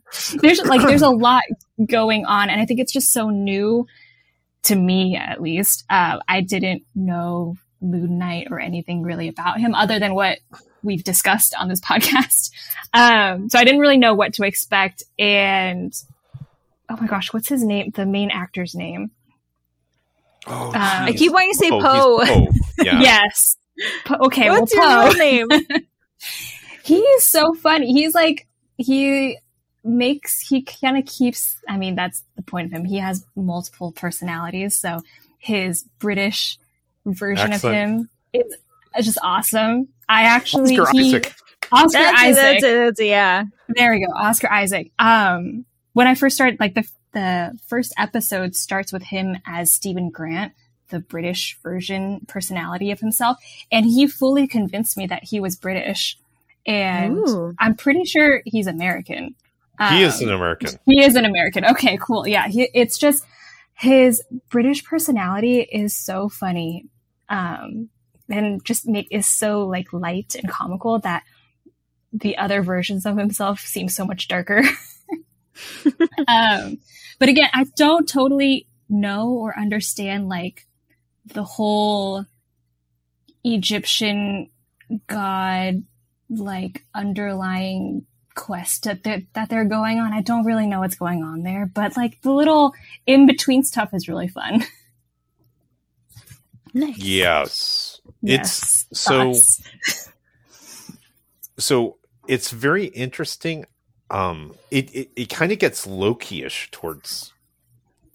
there's 0.41 0.61
like 0.61 0.81
there's 0.81 1.01
a 1.01 1.09
lot 1.09 1.43
going 1.85 2.25
on, 2.25 2.49
and 2.49 2.61
I 2.61 2.65
think 2.65 2.79
it's 2.79 2.93
just 2.93 3.11
so 3.11 3.29
new 3.29 3.85
to 4.63 4.75
me, 4.75 5.15
at 5.15 5.41
least. 5.41 5.83
Uh, 5.89 6.19
I 6.27 6.41
didn't 6.41 6.83
know 6.95 7.55
Moon 7.81 8.17
Knight 8.17 8.47
or 8.49 8.59
anything 8.59 9.03
really 9.03 9.27
about 9.27 9.59
him 9.59 9.75
other 9.75 9.99
than 9.99 10.13
what 10.15 10.39
we've 10.83 11.03
discussed 11.03 11.53
on 11.57 11.67
this 11.67 11.81
podcast. 11.81 12.51
Um, 12.93 13.49
so 13.49 13.59
I 13.59 13.65
didn't 13.65 13.81
really 13.81 13.97
know 13.97 14.13
what 14.13 14.35
to 14.35 14.43
expect, 14.43 15.03
and 15.17 15.93
oh 16.89 16.97
my 16.99 17.07
gosh, 17.07 17.33
what's 17.33 17.47
his 17.49 17.63
name? 17.63 17.91
The 17.93 18.05
main 18.05 18.31
actor's 18.31 18.75
name? 18.75 19.11
Oh, 20.47 20.71
I 20.73 21.07
I 21.07 21.13
keep 21.13 21.31
wanting 21.31 21.51
to 21.51 21.57
say 21.57 21.69
oh, 21.71 21.79
Poe. 21.81 22.25
he's 22.25 22.29
Poe. 22.29 22.47
Yeah. 22.85 23.01
Yes. 23.01 23.57
Po- 24.05 24.25
okay, 24.25 24.49
What's 24.49 24.73
well, 24.73 25.03
your 25.05 25.13
Poe. 25.13 25.17
name? 25.17 25.47
he 26.83 26.97
is 26.97 27.25
so 27.25 27.53
funny. 27.53 27.91
He's 27.91 28.15
like 28.15 28.47
he 28.77 29.37
makes 29.83 30.39
he 30.39 30.61
kind 30.61 30.97
of 30.97 31.05
keeps. 31.05 31.57
I 31.67 31.77
mean, 31.77 31.95
that's 31.95 32.23
the 32.35 32.41
point 32.41 32.67
of 32.67 32.71
him. 32.71 32.85
He 32.85 32.97
has 32.97 33.25
multiple 33.35 33.91
personalities, 33.91 34.75
so 34.77 35.01
his 35.37 35.83
British 35.99 36.57
version 37.05 37.53
Excellent. 37.53 37.75
of 37.75 37.99
him 37.99 38.09
is 38.33 39.05
just 39.05 39.19
awesome. 39.21 39.89
I 40.07 40.23
actually 40.23 40.77
Oscar 40.79 40.97
he, 40.97 41.07
Isaac. 41.07 41.35
Oscar 41.71 41.99
That's 41.99 42.21
Isaac. 42.21 42.35
that's 42.41 42.63
it, 42.63 42.75
that's 42.77 42.99
it, 42.99 43.07
yeah. 43.07 43.43
There 43.69 43.91
we 43.91 44.05
go, 44.05 44.11
Oscar 44.13 44.51
Isaac. 44.51 44.91
Um, 44.97 45.65
when 45.99 46.07
I 46.07 46.15
first 46.15 46.37
started, 46.37 46.61
like 46.61 46.75
the 46.75 46.87
the 47.11 47.59
first 47.67 47.93
episode 47.97 48.55
starts 48.55 48.93
with 48.93 49.03
him 49.03 49.35
as 49.45 49.69
Stephen 49.69 50.11
Grant, 50.11 50.53
the 50.91 51.01
British 51.01 51.59
version 51.61 52.21
personality 52.25 52.91
of 52.91 53.01
himself, 53.01 53.37
and 53.69 53.85
he 53.85 54.07
fully 54.07 54.47
convinced 54.47 54.95
me 54.95 55.07
that 55.07 55.25
he 55.25 55.41
was 55.41 55.57
British, 55.57 56.17
and 56.65 57.17
Ooh. 57.17 57.53
I'm 57.59 57.75
pretty 57.75 58.05
sure 58.05 58.41
he's 58.45 58.65
American. 58.65 59.35
He 59.89 60.03
is 60.03 60.21
Um, 60.21 60.29
an 60.29 60.35
American. 60.35 60.79
He 60.85 61.03
is 61.03 61.15
an 61.17 61.25
American. 61.25 61.65
Okay, 61.65 61.97
cool. 62.01 62.25
Yeah, 62.25 62.47
he, 62.47 62.69
it's 62.73 62.97
just 62.97 63.25
his 63.73 64.23
British 64.49 64.85
personality 64.85 65.59
is 65.59 65.93
so 65.93 66.29
funny, 66.29 66.85
um, 67.27 67.89
and 68.29 68.63
just 68.63 68.87
make 68.87 69.09
is 69.11 69.25
so 69.27 69.67
like 69.67 69.91
light 69.91 70.33
and 70.35 70.49
comical 70.49 70.99
that 70.99 71.23
the 72.13 72.37
other 72.37 72.61
versions 72.61 73.05
of 73.05 73.17
himself 73.17 73.59
seem 73.59 73.89
so 73.89 74.05
much 74.05 74.29
darker. 74.29 74.63
um, 76.27 76.77
but 77.19 77.29
again, 77.29 77.49
I 77.53 77.65
don't 77.75 78.07
totally 78.07 78.67
know 78.89 79.29
or 79.29 79.57
understand 79.57 80.29
like 80.29 80.65
the 81.25 81.43
whole 81.43 82.25
Egyptian 83.43 84.49
god 85.07 85.83
like 86.29 86.83
underlying 86.93 88.05
quest 88.35 88.83
that 88.83 89.03
they're, 89.03 89.23
that 89.33 89.49
they're 89.49 89.65
going 89.65 89.99
on. 89.99 90.13
I 90.13 90.21
don't 90.21 90.45
really 90.45 90.67
know 90.67 90.79
what's 90.79 90.95
going 90.95 91.23
on 91.23 91.43
there, 91.43 91.65
but 91.65 91.97
like 91.97 92.21
the 92.21 92.31
little 92.31 92.73
in 93.05 93.25
between 93.25 93.63
stuff 93.63 93.93
is 93.93 94.07
really 94.07 94.27
fun. 94.27 94.63
Nice. 96.73 96.97
Yes. 96.99 98.01
Yes. 98.21 98.85
It's 98.91 99.01
so 99.01 99.33
so 101.57 101.97
it's 102.27 102.51
very 102.51 102.85
interesting. 102.85 103.65
Um 104.11 104.53
it 104.71 104.93
it, 104.93 105.09
it 105.15 105.29
kind 105.29 105.51
of 105.51 105.59
gets 105.59 105.85
Loki-ish 105.87 106.69
towards 106.71 107.33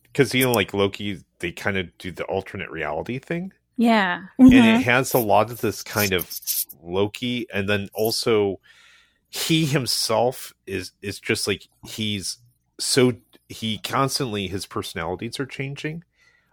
because 0.05 0.35
you 0.35 0.45
know 0.45 0.53
like 0.53 0.75
Loki 0.75 1.21
they 1.41 1.53
kind 1.53 1.77
of 1.77 1.97
do 1.99 2.11
the 2.13 2.25
alternate 2.25 2.71
reality 2.71 3.19
thing. 3.19 3.53
Yeah. 3.77 4.23
and 4.39 4.53
Mhm. 4.53 4.77
it 4.77 4.83
has 4.83 5.15
a 5.15 5.19
lot 5.19 5.51
of 5.51 5.61
this 5.61 5.83
kind 5.83 6.13
of 6.13 6.31
Loki, 6.83 7.47
and 7.53 7.69
then 7.69 7.89
also 7.95 8.61
he 9.31 9.67
himself 9.67 10.53
is 10.67 10.93
is 11.03 11.19
just 11.21 11.47
like 11.49 11.69
he's 11.85 12.39
so 12.79 13.15
he 13.49 13.79
constantly 13.79 14.47
his 14.49 14.67
personalities 14.67 15.41
are 15.41 15.47
changing. 15.47 16.05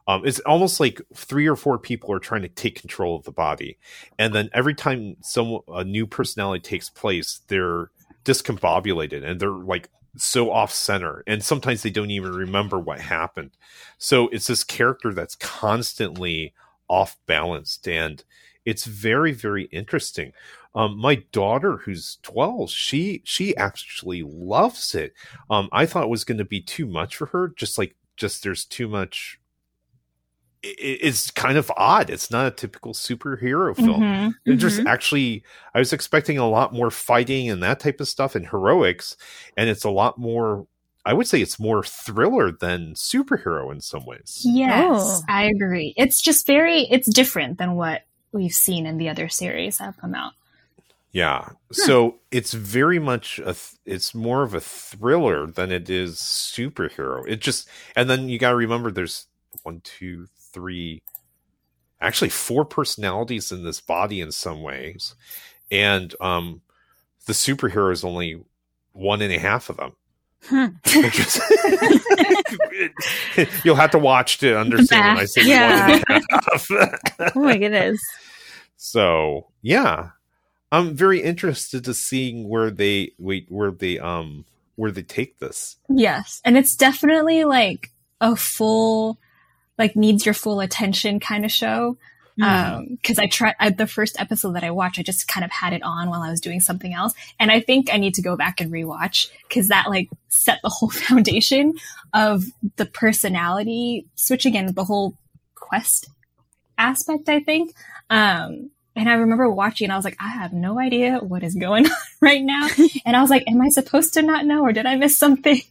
Um, 0.07 0.25
it's 0.25 0.39
almost 0.41 0.79
like 0.79 0.99
three 1.15 1.47
or 1.47 1.55
four 1.55 1.77
people 1.77 2.11
are 2.11 2.19
trying 2.19 2.41
to 2.41 2.49
take 2.49 2.79
control 2.81 3.15
of 3.15 3.23
the 3.23 3.31
body, 3.31 3.77
and 4.17 4.33
then 4.33 4.49
every 4.53 4.73
time 4.73 5.17
some 5.21 5.59
a 5.67 5.83
new 5.83 6.07
personality 6.07 6.61
takes 6.61 6.89
place, 6.89 7.41
they're 7.47 7.91
discombobulated 8.23 9.23
and 9.23 9.39
they're 9.39 9.49
like 9.49 9.89
so 10.17 10.51
off 10.51 10.73
center, 10.73 11.23
and 11.25 11.41
sometimes 11.41 11.83
they 11.83 11.89
don't 11.89 12.11
even 12.11 12.33
remember 12.33 12.77
what 12.77 12.99
happened. 12.99 13.51
So 13.97 14.27
it's 14.29 14.47
this 14.47 14.63
character 14.63 15.13
that's 15.13 15.35
constantly 15.35 16.53
off 16.91 17.17
balanced 17.25 17.87
and 17.87 18.21
it's 18.65 18.83
very 18.83 19.31
very 19.31 19.63
interesting 19.71 20.33
um, 20.75 20.97
my 20.97 21.15
daughter 21.31 21.77
who's 21.77 22.17
12 22.21 22.69
she 22.69 23.21
she 23.23 23.55
actually 23.55 24.21
loves 24.21 24.93
it 24.93 25.13
um, 25.49 25.69
i 25.71 25.85
thought 25.85 26.03
it 26.03 26.09
was 26.09 26.25
going 26.25 26.37
to 26.37 26.43
be 26.43 26.59
too 26.61 26.85
much 26.85 27.15
for 27.15 27.27
her 27.27 27.47
just 27.55 27.77
like 27.77 27.95
just 28.17 28.43
there's 28.43 28.65
too 28.65 28.89
much 28.89 29.39
it's 30.63 31.31
kind 31.31 31.57
of 31.57 31.71
odd 31.75 32.09
it's 32.09 32.29
not 32.29 32.45
a 32.45 32.51
typical 32.51 32.93
superhero 32.93 33.75
film 33.75 34.01
Mhm. 34.01 34.33
It 34.45 34.57
just 34.57 34.79
actually 34.85 35.43
i 35.73 35.79
was 35.79 35.91
expecting 35.91 36.37
a 36.37 36.47
lot 36.47 36.71
more 36.73 36.91
fighting 36.91 37.49
and 37.49 37.63
that 37.63 37.79
type 37.79 37.99
of 37.99 38.07
stuff 38.07 38.35
and 38.35 38.47
heroics 38.47 39.17
and 39.57 39.69
it's 39.69 39.83
a 39.83 39.89
lot 39.89 40.19
more 40.19 40.67
i 41.03 41.13
would 41.13 41.27
say 41.27 41.41
it's 41.41 41.59
more 41.59 41.83
thriller 41.83 42.51
than 42.51 42.93
superhero 42.93 43.71
in 43.71 43.81
some 43.81 44.05
ways 44.05 44.41
Yes, 44.45 44.77
Oh. 44.93 45.21
I 45.27 45.45
agree. 45.45 45.93
It's 45.97 46.21
just 46.21 46.45
very, 46.45 46.81
it's 46.91 47.11
different 47.11 47.57
than 47.57 47.73
what 47.73 48.03
we've 48.31 48.51
seen 48.53 48.85
in 48.85 48.97
the 48.97 49.09
other 49.09 49.29
series 49.29 49.79
that 49.79 49.85
have 49.85 49.97
come 49.97 50.13
out. 50.13 50.33
Yeah. 51.11 51.49
So 51.71 52.19
it's 52.31 52.53
very 52.53 52.99
much 52.99 53.39
a 53.39 53.53
th- 53.55 53.73
it's 53.85 54.13
more 54.15 54.43
of 54.43 54.53
a 54.53 54.61
thriller 54.61 55.47
than 55.47 55.71
it 55.71 55.89
is 55.89 56.17
superhero. 56.17 57.27
It 57.27 57.41
just 57.41 57.67
and 57.95 58.09
then 58.09 58.29
you 58.29 58.37
got 58.39 58.51
to 58.51 58.55
remember 58.55 58.91
there's 58.91 59.25
one, 59.63 59.81
two, 59.83 60.27
three, 60.53 61.01
actually 61.99 62.29
four 62.29 62.65
personalities 62.65 63.51
in 63.51 63.63
this 63.63 63.81
body 63.81 64.21
in 64.21 64.31
some 64.31 64.61
ways, 64.61 65.15
and 65.69 66.13
um, 66.21 66.61
the 67.27 67.33
superhero 67.33 67.91
is 67.91 68.03
only 68.03 68.41
one 68.93 69.21
and 69.21 69.33
a 69.33 69.39
half 69.39 69.69
of 69.69 69.77
them. 69.77 69.93
Hmm. 70.43 70.65
You'll 73.63 73.75
have 73.75 73.91
to 73.91 73.99
watch 73.99 74.39
to 74.39 74.57
understand 74.57 75.15
when 75.15 75.23
I 75.23 75.25
say 75.25 75.43
Yeah. 75.43 75.87
one 75.87 76.03
and 76.09 76.09
a 76.09 76.21
half. 76.51 76.67
Oh 77.35 77.43
my 77.43 77.57
goodness. 77.57 78.01
So 78.77 79.47
yeah, 79.61 80.09
I'm 80.71 80.95
very 80.95 81.21
interested 81.21 81.83
to 81.85 81.93
seeing 81.93 82.49
where 82.49 82.71
they 82.71 83.11
wait, 83.19 83.45
where 83.49 83.71
they 83.71 83.99
um, 83.99 84.45
where 84.75 84.91
they 84.91 85.03
take 85.03 85.37
this. 85.39 85.77
Yes. 85.89 86.41
And 86.43 86.57
it's 86.57 86.75
definitely 86.75 87.43
like 87.43 87.91
a 88.19 88.35
full, 88.35 89.19
like 89.81 89.95
needs 89.95 90.25
your 90.25 90.35
full 90.35 90.59
attention 90.59 91.19
kind 91.19 91.43
of 91.43 91.51
show. 91.51 91.97
Mm. 92.39 92.45
Um, 92.45 92.97
cause 93.03 93.19
I 93.19 93.27
tried 93.27 93.55
I, 93.59 93.71
the 93.71 93.87
first 93.87 94.19
episode 94.19 94.53
that 94.53 94.63
I 94.63 94.71
watched, 94.71 94.99
I 94.99 95.03
just 95.03 95.27
kind 95.27 95.43
of 95.43 95.51
had 95.51 95.73
it 95.73 95.81
on 95.83 96.09
while 96.09 96.21
I 96.21 96.29
was 96.29 96.39
doing 96.39 96.59
something 96.59 96.93
else. 96.93 97.13
And 97.39 97.51
I 97.51 97.59
think 97.59 97.91
I 97.91 97.97
need 97.97 98.13
to 98.15 98.21
go 98.21 98.37
back 98.37 98.61
and 98.61 98.71
rewatch 98.71 99.29
cause 99.51 99.69
that 99.69 99.89
like 99.89 100.07
set 100.29 100.59
the 100.61 100.69
whole 100.73 100.91
foundation 100.91 101.73
of 102.13 102.45
the 102.75 102.85
personality 102.85 104.05
switching 104.15 104.55
and 104.55 104.69
the 104.69 104.83
whole 104.83 105.17
quest 105.55 106.07
aspect, 106.77 107.27
I 107.27 107.39
think. 107.39 107.73
Um, 108.09 108.69
and 108.95 109.09
I 109.09 109.13
remember 109.13 109.49
watching 109.49 109.85
and 109.85 109.93
I 109.93 109.95
was 109.95 110.05
like, 110.05 110.17
I 110.19 110.27
have 110.27 110.53
no 110.53 110.79
idea 110.79 111.17
what 111.19 111.43
is 111.43 111.55
going 111.55 111.85
on 111.89 111.91
right 112.21 112.43
now. 112.43 112.67
And 113.05 113.15
I 113.15 113.21
was 113.21 113.31
like, 113.31 113.43
am 113.47 113.61
I 113.61 113.69
supposed 113.69 114.13
to 114.13 114.21
not 114.21 114.45
know 114.45 114.61
or 114.61 114.73
did 114.73 114.85
I 114.85 114.95
miss 114.95 115.17
something? 115.17 115.61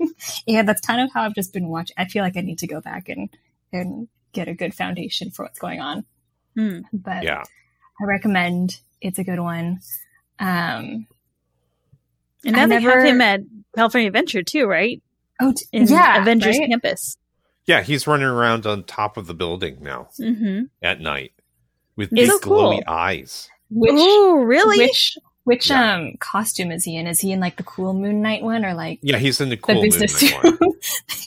yeah, 0.47 0.63
that's 0.63 0.81
kind 0.81 1.01
of 1.01 1.13
how 1.13 1.23
I've 1.23 1.35
just 1.35 1.53
been 1.53 1.69
watching. 1.69 1.95
I 1.97 2.07
feel 2.07 2.25
like 2.25 2.37
I 2.37 2.41
need 2.41 2.59
to 2.59 2.67
go 2.67 2.81
back 2.81 3.09
and, 3.09 3.31
and 3.73 4.09
get 4.33 4.49
a 4.49 4.55
good 4.55 4.75
foundation 4.75 5.31
for 5.31 5.45
what's 5.45 5.59
going 5.59 5.81
on. 5.81 6.05
Hmm. 6.57 6.81
But 6.93 7.23
Yeah, 7.25 7.43
I 8.01 8.05
recommend 8.05 8.81
it's 9.01 9.19
a 9.19 9.25
good 9.25 9.41
one. 9.41 9.81
Um, 10.39 11.07
And 12.45 12.57
now 12.57 12.63
I 12.63 12.67
they 12.67 12.79
never- 12.81 13.01
have 13.01 13.05
him 13.09 13.21
at 13.21 13.41
California 13.75 14.09
Adventure 14.09 14.43
too, 14.43 14.67
right? 14.67 15.03
oh, 15.41 15.53
t- 15.53 15.65
In 15.73 15.87
yeah, 15.87 16.21
Avengers 16.21 16.59
right? 16.59 16.69
Campus. 16.69 17.17
yeah. 17.67 17.83
He's 17.83 18.07
running 18.07 18.27
around 18.27 18.67
on 18.67 18.85
top 18.85 19.17
of 19.17 19.27
the 19.27 19.35
building 19.35 19.79
now 19.81 20.09
Mm-hmm. 20.19 20.65
at 20.83 21.01
night 21.01 21.33
with 21.97 22.11
It's 22.13 22.21
big 22.21 22.31
so 22.31 22.39
cool. 22.41 22.73
glowy 22.73 22.83
eyes. 22.87 23.49
Which, 23.71 23.93
oh, 23.95 24.43
really? 24.43 24.79
which, 24.79 25.17
which, 25.51 25.69
Yeah. 25.71 25.95
um, 25.97 26.15
costume 26.21 26.71
is 26.73 26.85
he 26.85 26.97
in? 26.97 27.07
Is 27.07 27.21
he 27.21 27.33
in 27.33 27.41
like 27.41 27.57
the 27.57 27.63
cool 27.65 27.93
Moon 27.95 28.23
Knight 28.23 28.43
one 28.43 28.65
or 28.65 28.73
like 28.75 28.99
Yeah, 29.03 29.19
he's 29.19 29.41
in 29.41 29.49
the 29.51 29.57
the 29.57 29.63
cool 29.63 29.83
business 29.83 30.23
movement 30.23 30.61
one. 30.61 30.71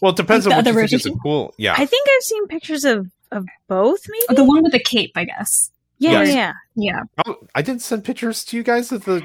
Well, 0.01 0.11
it 0.11 0.17
depends 0.17 0.45
Like 0.47 0.57
on 0.57 0.63
the 0.63 0.69
what 0.71 0.75
you 0.75 0.79
other 0.81 0.87
think 0.87 0.93
is 0.93 1.05
a 1.05 1.09
version? 1.09 1.19
cool. 1.21 1.53
Yeah, 1.57 1.73
I 1.77 1.85
think 1.85 2.07
I've 2.15 2.23
seen 2.23 2.47
pictures 2.47 2.85
of 2.85 3.07
of 3.31 3.45
both. 3.67 3.99
Maybe. 4.07 4.25
Oh, 4.29 4.35
the 4.35 4.43
one 4.43 4.63
with 4.63 4.71
the 4.71 4.79
cape, 4.79 5.11
I 5.15 5.25
guess. 5.25 5.71
yeah, 5.99 6.23
Yes. 6.23 6.35
yeah. 6.35 6.53
Yeah. 6.75 6.99
Oh, 7.27 7.35
I 7.55 7.61
didn't 7.61 7.81
send 7.81 8.03
pictures 8.03 8.43
to 8.45 8.57
you 8.57 8.63
guys 8.63 8.91
of 8.91 9.05
the 9.05 9.21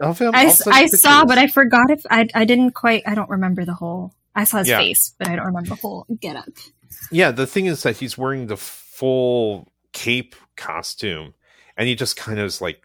of 0.00 0.18
him. 0.18 0.32
I, 0.34 0.42
I'll 0.42 0.46
s- 0.48 0.64
send 0.64 0.74
I 0.76 0.86
saw, 0.86 1.24
but 1.24 1.38
I 1.38 1.46
forgot 1.48 1.90
if 1.90 2.02
I, 2.10 2.28
I 2.34 2.44
didn't 2.44 2.72
quite, 2.72 3.02
I 3.06 3.14
don't 3.16 3.30
remember 3.30 3.64
the 3.64 3.74
whole, 3.74 4.14
I 4.34 4.44
saw 4.44 4.58
his 4.58 4.68
Yeah. 4.68 4.78
face, 4.78 5.12
but 5.18 5.26
I 5.28 5.34
don't 5.36 5.46
remember 5.46 5.70
the 5.70 5.74
whole 5.76 6.06
get 6.20 6.36
up. 6.36 6.48
Yeah, 7.10 7.30
the 7.32 7.46
thing 7.48 7.66
is 7.66 7.82
that 7.82 7.96
he's 7.96 8.16
wearing 8.16 8.46
the 8.46 8.56
full 8.56 9.72
cape 9.92 10.34
costume, 10.56 11.34
and 11.76 11.88
he 11.88 11.94
just 11.94 12.16
kind 12.16 12.38
of 12.38 12.46
is 12.46 12.60
like 12.60 12.80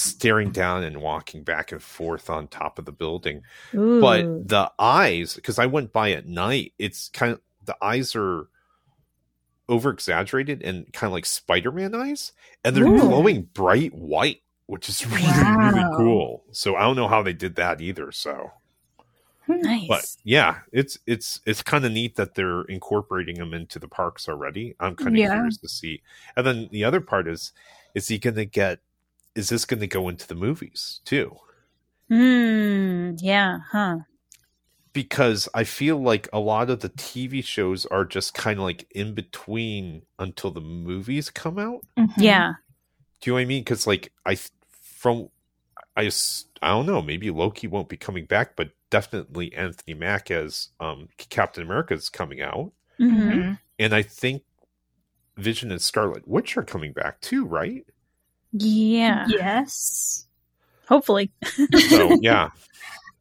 staring 0.00 0.50
down 0.50 0.82
and 0.84 1.00
walking 1.00 1.42
back 1.42 1.72
and 1.72 1.82
forth 1.82 2.30
on 2.30 2.48
top 2.48 2.78
of 2.78 2.84
the 2.84 2.92
building. 2.92 3.42
Ooh. 3.74 4.00
But 4.00 4.48
the 4.48 4.70
eyes, 4.78 5.34
because 5.34 5.58
I 5.58 5.66
went 5.66 5.92
by 5.92 6.12
at 6.12 6.26
night, 6.26 6.72
it's 6.78 7.08
kind 7.08 7.32
of 7.32 7.40
the 7.64 7.76
eyes 7.82 8.14
are 8.16 8.48
over 9.68 9.90
exaggerated 9.90 10.62
and 10.62 10.92
kind 10.92 11.08
of 11.08 11.12
like 11.12 11.26
Spider-Man 11.26 11.94
eyes, 11.94 12.32
and 12.64 12.74
they're 12.74 12.86
Ooh. 12.88 12.98
glowing 12.98 13.42
bright 13.54 13.94
white, 13.94 14.42
which 14.66 14.88
is 14.88 15.06
really 15.10 15.22
Wow. 15.22 15.70
really 15.72 15.96
cool. 15.96 16.44
So 16.52 16.76
I 16.76 16.80
don't 16.82 16.96
know 16.96 17.08
how 17.08 17.22
they 17.22 17.32
did 17.32 17.54
that 17.56 17.80
either. 17.80 18.10
So, 18.10 18.50
nice. 19.46 19.86
but 19.88 20.04
yeah, 20.24 20.58
it's 20.72 20.98
it's 21.06 21.40
it's 21.46 21.62
kind 21.62 21.84
of 21.84 21.92
neat 21.92 22.16
that 22.16 22.34
they're 22.34 22.62
incorporating 22.62 23.36
them 23.36 23.54
into 23.54 23.78
the 23.78 23.88
parks 23.88 24.28
already. 24.28 24.74
I'm 24.80 24.96
kind 24.96 25.10
of 25.10 25.16
Yeah. 25.16 25.34
curious 25.34 25.58
to 25.58 25.68
see. 25.68 26.02
And 26.36 26.44
then 26.46 26.68
the 26.72 26.82
other 26.84 27.00
part 27.00 27.28
is, 27.28 27.52
is 27.94 28.08
he 28.08 28.18
going 28.18 28.36
to 28.36 28.46
get? 28.46 28.80
Is 29.34 29.48
this 29.48 29.64
going 29.64 29.80
to 29.80 29.86
go 29.86 30.08
into 30.08 30.26
the 30.26 30.34
movies 30.34 31.00
too? 31.04 31.36
Hmm. 32.08 33.12
Yeah. 33.18 33.58
Huh. 33.70 33.98
because 34.92 35.48
I 35.54 35.62
feel 35.64 36.02
like 36.02 36.28
a 36.32 36.40
lot 36.40 36.68
of 36.68 36.80
the 36.80 36.88
TV 36.88 37.44
shows 37.44 37.86
are 37.86 38.04
just 38.04 38.34
kind 38.34 38.58
of 38.58 38.64
like 38.64 38.86
in 38.90 39.14
between 39.14 40.02
until 40.18 40.50
the 40.50 40.60
movies 40.60 41.30
come 41.30 41.58
out. 41.58 41.82
Mhm. 41.96 42.12
Yeah. 42.16 42.52
Do 43.20 43.30
you 43.30 43.32
know 43.32 43.36
what 43.36 43.42
I 43.42 43.44
mean? 43.44 43.62
Because 43.62 43.86
like 43.86 44.12
I 44.26 44.36
from 44.72 45.28
I 45.96 46.10
I 46.62 46.68
don't 46.70 46.86
know, 46.86 47.02
maybe 47.02 47.30
Loki 47.30 47.68
won't 47.68 47.88
be 47.88 47.96
coming 47.96 48.24
back, 48.26 48.56
but 48.56 48.72
definitely 48.90 49.54
Anthony 49.54 49.94
Mackie 49.94 50.34
as 50.34 50.70
um, 50.80 51.08
Captain 51.18 51.62
America 51.62 51.94
is 51.94 52.08
coming 52.08 52.40
out, 52.42 52.72
hmm 52.98 53.06
Mhm. 53.30 53.58
and 53.78 53.94
I 53.94 54.02
think 54.02 54.42
Vision 55.36 55.70
and 55.70 55.80
Scarlet 55.80 56.26
Witch 56.28 56.56
are 56.56 56.62
coming 56.64 56.92
back 56.92 57.20
too, 57.20 57.44
right? 57.44 57.84
Yeah. 58.52 59.26
Yes. 59.28 60.26
Hopefully. 60.88 61.30
So 61.88 62.18
yeah, 62.20 62.50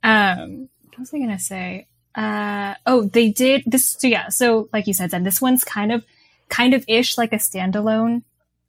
Um, 0.03 0.69
what 0.89 0.99
was 0.99 1.13
I 1.13 1.19
gonna 1.19 1.39
say? 1.39 1.87
Uh, 2.15 2.73
oh, 2.85 3.03
they 3.03 3.29
did 3.29 3.63
this. 3.65 3.95
So 3.99 4.07
yeah, 4.07 4.29
so 4.29 4.69
like 4.73 4.87
you 4.87 4.93
said, 4.93 5.11
then 5.11 5.23
this 5.23 5.41
one's 5.41 5.63
kind 5.63 5.91
of, 5.91 6.03
kind 6.49 6.73
of 6.73 6.83
ish 6.87 7.17
like 7.17 7.31
a 7.31 7.37
standalone, 7.37 8.23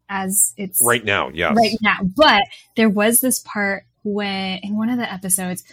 as 0.08 0.52
it's 0.58 0.80
right 0.84 1.04
now, 1.04 1.30
Yeah. 1.32 1.52
right 1.54 1.76
now. 1.80 1.98
But 2.02 2.42
there 2.76 2.90
was 2.90 3.20
this 3.20 3.38
part 3.38 3.84
when 4.02 4.58
in 4.62 4.76
one 4.76 4.90
of 4.90 4.98
the 4.98 5.10
episodes 5.10 5.64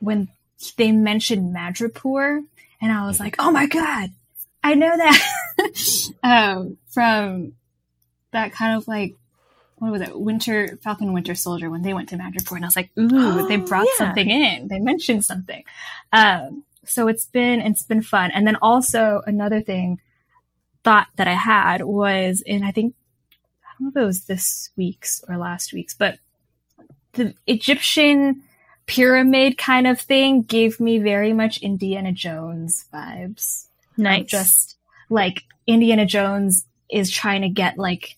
when 0.00 0.28
they 0.76 0.90
mentioned 0.92 1.54
Madripoor, 1.54 2.42
and 2.82 2.92
I 2.92 3.06
was 3.06 3.20
like, 3.20 3.36
"Oh 3.38 3.50
my 3.52 3.66
god, 3.66 4.10
I 4.64 4.74
know 4.74 4.96
that!" 4.96 6.12
um, 6.24 6.76
from 6.88 7.52
that 8.32 8.52
kind 8.52 8.76
of 8.76 8.88
like 8.88 9.14
what 9.80 9.90
was 9.92 10.02
it, 10.02 10.18
Winter 10.18 10.78
Falcon 10.82 11.12
Winter 11.12 11.34
Soldier 11.34 11.68
when 11.70 11.82
they 11.82 11.92
went 11.94 12.08
to 12.10 12.16
Madripoor, 12.16 12.56
and 12.56 12.64
I 12.64 12.68
was 12.68 12.76
like, 12.76 12.90
"Ooh, 12.98 13.08
they 13.48 13.56
Oh, 13.56 13.66
brought 13.66 13.86
yeah. 13.86 13.98
something 13.98 14.30
in. 14.30 14.68
They 14.68 14.78
mentioned 14.78 15.24
something." 15.24 15.64
Um, 16.12 16.64
so 16.84 17.08
it's 17.08 17.26
been 17.26 17.60
it's 17.60 17.82
been 17.82 18.02
fun, 18.02 18.30
and 18.32 18.46
then 18.46 18.56
also 18.62 19.22
another 19.26 19.60
thing 19.60 20.00
thought 20.84 21.08
that 21.16 21.28
I 21.28 21.34
had 21.34 21.82
was, 21.82 22.42
and 22.46 22.64
I 22.64 22.70
think 22.70 22.94
I 23.62 23.66
don't 23.78 23.94
know 23.94 24.00
if 24.00 24.04
it 24.04 24.06
was 24.06 24.24
this 24.26 24.70
week's 24.76 25.24
or 25.28 25.36
last 25.36 25.72
week's, 25.72 25.94
but 25.94 26.18
the 27.12 27.34
Egyptian 27.46 28.42
pyramid 28.86 29.56
kind 29.58 29.86
of 29.86 30.00
thing 30.00 30.42
gave 30.42 30.80
me 30.80 30.98
very 30.98 31.32
much 31.32 31.58
Indiana 31.62 32.12
Jones 32.12 32.86
vibes. 32.92 33.66
Nice. 33.96 34.22
Of 34.22 34.28
Just 34.28 34.76
like 35.08 35.44
Indiana 35.66 36.06
Jones 36.06 36.66
is 36.90 37.10
trying 37.10 37.42
to 37.42 37.48
get 37.48 37.78
like 37.78 38.16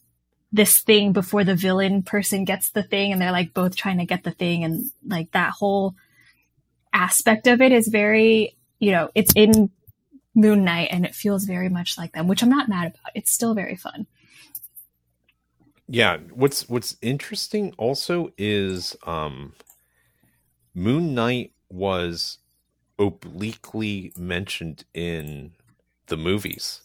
this 0.53 0.81
thing 0.81 1.13
before 1.13 1.45
the 1.45 1.55
villain 1.57 2.03
person 2.03 2.45
gets 2.45 2.71
the 2.71 2.83
thing, 2.83 3.13
and 3.13 3.21
they're 3.21 3.33
like 3.33 3.55
both 3.55 3.77
trying 3.77 3.99
to 3.99 4.07
get 4.07 4.25
the 4.25 4.31
thing, 4.33 4.65
and 4.65 4.91
like 5.07 5.33
that 5.33 5.51
whole 5.53 5.95
aspect 6.93 7.47
of 7.47 7.61
it 7.63 7.73
is 7.73 7.89
very, 7.89 8.57
you 8.79 8.93
know, 8.93 9.11
it's 9.15 9.33
in 9.37 9.71
Moon 10.35 10.65
Knight, 10.65 10.89
and 10.93 11.05
it 11.07 11.15
feels 11.15 11.45
very 11.45 11.69
much 11.69 11.99
like 11.99 12.13
them, 12.13 12.29
which 12.29 12.43
I'm 12.43 12.51
not 12.51 12.69
mad 12.69 12.89
about. 12.89 13.13
It's 13.15 13.33
still 13.33 13.55
very 13.55 13.77
fun. 13.77 14.07
yeah 15.89 16.17
what's 16.35 16.69
what's 16.69 16.97
interesting 17.03 17.75
also 17.79 18.33
is 18.39 18.97
um 19.07 19.53
moon 20.75 21.15
knight 21.15 21.53
was 21.71 22.39
obliquely 22.99 24.13
mentioned 24.17 24.85
in 24.95 25.53
the 26.07 26.17
movies 26.17 26.83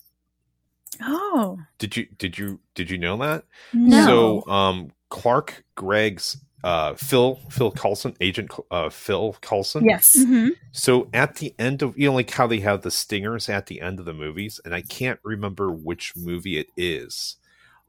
oh 1.03 1.59
did 1.77 1.95
you 1.97 2.05
did 2.17 2.37
you 2.37 2.59
did 2.75 2.89
you 2.89 2.97
know 2.97 3.17
that 3.17 3.43
no. 3.73 4.05
so 4.43 4.51
um 4.51 4.91
clark 5.09 5.63
gregg's 5.75 6.37
uh 6.63 6.93
phil 6.95 7.39
phil 7.49 7.71
coulson 7.71 8.15
agent 8.21 8.51
uh 8.71 8.89
phil 8.89 9.35
coulson 9.41 9.85
Yes. 9.85 10.07
Mhm. 10.17 10.49
so 10.71 11.07
at 11.13 11.35
the 11.35 11.53
end 11.59 11.81
of 11.81 11.97
you 11.97 12.07
know 12.09 12.15
like 12.15 12.31
how 12.31 12.47
they 12.47 12.59
have 12.61 12.81
the 12.81 12.91
stingers 12.91 13.47
at 13.49 13.67
the 13.67 13.79
end 13.81 13.99
of 13.99 14.05
the 14.05 14.13
movies 14.13 14.59
and 14.65 14.73
i 14.73 14.81
can't 14.81 15.19
remember 15.23 15.71
which 15.71 16.13
movie 16.15 16.57
it 16.57 16.67
is 16.75 17.37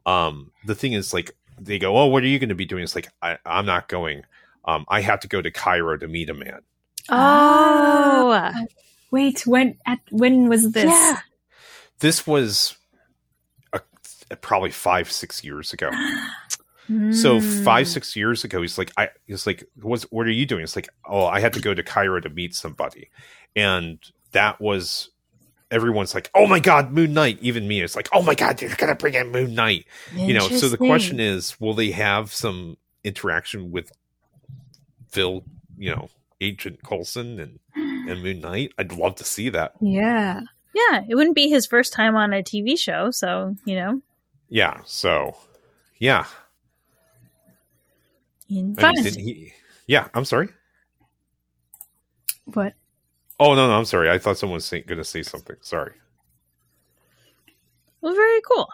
um 0.06 0.52
the 0.66 0.74
thing 0.74 0.92
is 0.92 1.12
like 1.14 1.32
they 1.60 1.78
go 1.78 1.96
oh 1.96 2.06
what 2.06 2.22
are 2.22 2.26
you 2.28 2.38
going 2.38 2.48
to 2.50 2.54
be 2.54 2.66
doing 2.66 2.82
it's 2.84 2.94
like 2.94 3.08
I, 3.22 3.38
i'm 3.46 3.66
not 3.66 3.88
going 3.88 4.22
um 4.64 4.84
i 4.88 5.00
have 5.00 5.20
to 5.20 5.28
go 5.28 5.40
to 5.42 5.50
cairo 5.50 5.96
to 5.96 6.06
meet 6.08 6.30
a 6.30 6.34
man 6.34 6.60
Oh. 7.10 8.52
Wait, 9.10 9.46
when 9.46 9.78
at 9.86 10.00
when 10.10 10.48
was 10.48 10.72
this? 10.72 10.84
Yeah. 10.84 11.20
this 12.00 12.26
was 12.26 12.76
a, 12.76 12.77
probably 14.36 14.70
five 14.70 15.10
six 15.10 15.44
years 15.44 15.72
ago. 15.72 15.90
Hmm. 16.88 17.12
so 17.12 17.38
five 17.38 17.86
six 17.86 18.16
years 18.16 18.44
ago 18.44 18.62
he's 18.62 18.78
like 18.78 18.90
i 18.96 19.10
he's 19.26 19.46
like 19.46 19.62
what's 19.82 20.04
what 20.04 20.26
are 20.26 20.30
you 20.30 20.46
doing? 20.46 20.62
It's 20.62 20.74
like 20.74 20.88
oh 21.04 21.26
i 21.26 21.38
had 21.38 21.52
to 21.52 21.60
go 21.60 21.74
to 21.74 21.82
cairo 21.82 22.18
to 22.18 22.30
meet 22.30 22.54
somebody. 22.54 23.10
And 23.54 23.98
that 24.32 24.58
was 24.58 25.10
everyone's 25.70 26.14
like 26.14 26.30
oh 26.34 26.46
my 26.46 26.60
god 26.60 26.90
moon 26.90 27.12
knight 27.12 27.40
even 27.42 27.68
me. 27.68 27.82
It's 27.82 27.94
like 27.94 28.08
oh 28.14 28.22
my 28.22 28.34
god 28.34 28.56
they're 28.56 28.74
gonna 28.74 28.94
bring 28.94 29.12
in 29.12 29.30
moon 29.30 29.54
knight 29.54 29.84
you 30.14 30.32
know? 30.32 30.48
So 30.48 30.70
the 30.70 30.78
question 30.78 31.20
is 31.20 31.60
will 31.60 31.74
they 31.74 31.90
have 31.90 32.32
some 32.32 32.78
interaction 33.04 33.70
with 33.70 33.92
phil 35.10 35.44
you 35.76 35.94
know 35.94 36.08
agent 36.40 36.82
coulson 36.82 37.38
and 37.38 37.58
and 38.08 38.22
moon 38.22 38.40
knight? 38.40 38.72
I'd 38.78 38.92
love 38.92 39.16
to 39.16 39.24
see 39.24 39.50
that. 39.50 39.74
Yeah. 39.82 40.40
Yeah, 40.74 41.02
it 41.08 41.14
wouldn't 41.14 41.34
be 41.34 41.48
his 41.48 41.66
first 41.66 41.92
time 41.92 42.14
on 42.14 42.32
a 42.32 42.42
TV 42.42 42.78
show, 42.78 43.10
so 43.10 43.56
you 43.64 43.76
know. 43.76 44.00
Yeah 44.48 44.80
so 44.84 45.36
yeah 45.98 46.26
I 48.50 48.92
mean, 48.92 49.14
he 49.18 49.52
yeah 49.86 50.08
i'm 50.14 50.24
sorry 50.24 50.48
What? 52.46 52.74
oh 53.40 53.54
no 53.54 53.68
no 53.68 53.74
i'm 53.74 53.84
sorry 53.84 54.10
i 54.10 54.18
thought 54.18 54.38
someone 54.38 54.56
was 54.56 54.72
gonna 54.86 55.04
say 55.04 55.22
something 55.22 55.56
sorry 55.60 55.94
Well, 58.00 58.14
very 58.14 58.40
cool. 58.42 58.68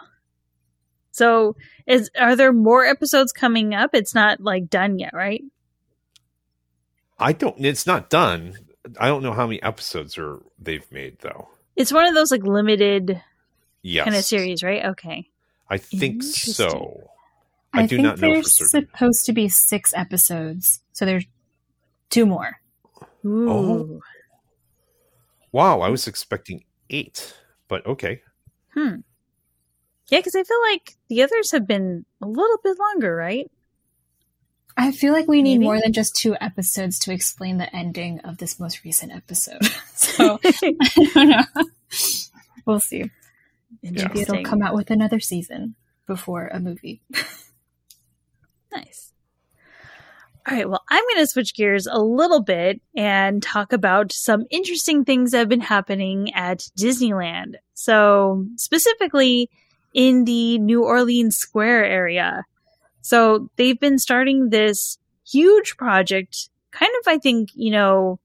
So, 1.11 1.55
is 1.87 2.09
are 2.19 2.35
there 2.35 2.53
more 2.53 2.85
episodes 2.85 3.31
coming 3.31 3.73
up? 3.73 3.91
It's 3.93 4.13
not 4.13 4.41
like 4.41 4.69
done 4.69 4.99
yet, 4.99 5.13
right? 5.13 5.43
I 7.17 7.33
don't. 7.33 7.63
It's 7.63 7.87
not 7.87 8.09
done. 8.09 8.53
I 8.99 9.07
don't 9.07 9.23
know 9.23 9.33
how 9.33 9.47
many 9.47 9.61
episodes 9.63 10.17
are 10.17 10.41
they've 10.59 10.89
made 10.91 11.19
though. 11.19 11.49
It's 11.75 11.93
one 11.93 12.05
of 12.07 12.13
those 12.13 12.31
like 12.31 12.43
limited 12.43 13.21
Yes, 13.81 14.03
kind 14.05 14.15
of 14.15 14.23
series, 14.23 14.61
right? 14.61 14.85
Okay. 14.85 15.29
I 15.69 15.77
think 15.77 16.23
so. 16.23 17.09
I, 17.73 17.83
do 17.83 17.97
think 17.97 18.03
not 18.03 18.19
know 18.19 18.27
for 18.27 18.33
there's 18.35 18.57
certain. 18.57 18.87
supposed 18.87 19.25
to 19.25 19.33
be 19.33 19.49
six 19.49 19.93
episodes, 19.95 20.81
so 20.93 21.05
there's 21.05 21.25
two 22.09 22.25
more. 22.25 22.59
Ooh. 23.25 23.49
Oh. 23.49 23.99
Wow, 25.51 25.81
I 25.81 25.89
was 25.89 26.07
expecting 26.07 26.63
eight, 26.89 27.35
but 27.67 27.85
okay. 27.85 28.21
Hmm. 28.73 28.97
Yeah, 30.09 30.19
because 30.19 30.35
I 30.35 30.43
feel 30.43 30.61
like 30.71 30.95
the 31.09 31.23
others 31.23 31.51
have 31.51 31.65
been 31.65 32.05
a 32.21 32.27
little 32.27 32.59
bit 32.63 32.77
longer, 32.77 33.15
right? 33.15 33.49
I 34.77 34.91
feel 34.91 35.13
like 35.13 35.27
we 35.27 35.41
need 35.41 35.59
Maybe? 35.59 35.65
more 35.65 35.79
than 35.81 35.93
just 35.93 36.15
two 36.15 36.35
episodes 36.41 36.99
to 36.99 37.13
explain 37.13 37.57
the 37.57 37.73
ending 37.73 38.19
of 38.19 38.37
this 38.37 38.59
most 38.59 38.83
recent 38.83 39.13
episode. 39.13 39.65
so 39.95 40.39
I 40.43 41.09
don't 41.13 41.29
know. 41.29 41.43
We'll 42.65 42.79
see. 42.79 43.09
Maybe 43.91 44.21
it'll 44.21 44.43
come 44.43 44.61
out 44.61 44.75
with 44.75 44.89
another 44.89 45.19
season 45.19 45.75
before 46.07 46.47
a 46.47 46.59
movie. 46.59 47.01
Nice. 48.75 49.13
All 50.47 50.55
right, 50.55 50.69
well, 50.69 50.83
I'm 50.89 51.03
going 51.03 51.23
to 51.23 51.27
switch 51.27 51.55
gears 51.55 51.87
a 51.87 51.99
little 51.99 52.41
bit 52.41 52.79
and 52.95 53.41
talk 53.41 53.73
about 53.73 54.11
some 54.11 54.45
interesting 54.51 55.03
things 55.03 55.31
that 55.31 55.39
have 55.39 55.49
been 55.49 55.61
happening 55.61 56.31
at 56.35 56.59
Disneyland. 56.77 57.55
So, 57.73 58.45
specifically 58.57 59.49
in 59.93 60.25
the 60.25 60.59
New 60.59 60.83
Orleans 60.83 61.35
Square 61.35 61.85
area. 61.85 62.43
So, 63.01 63.49
they've 63.55 63.79
been 63.79 63.97
starting 63.97 64.49
this 64.49 64.99
huge 65.27 65.77
project, 65.77 66.49
kind 66.71 66.91
of, 67.01 67.07
I 67.07 67.17
think, 67.17 67.49
you 67.55 67.71
know, 67.71 68.19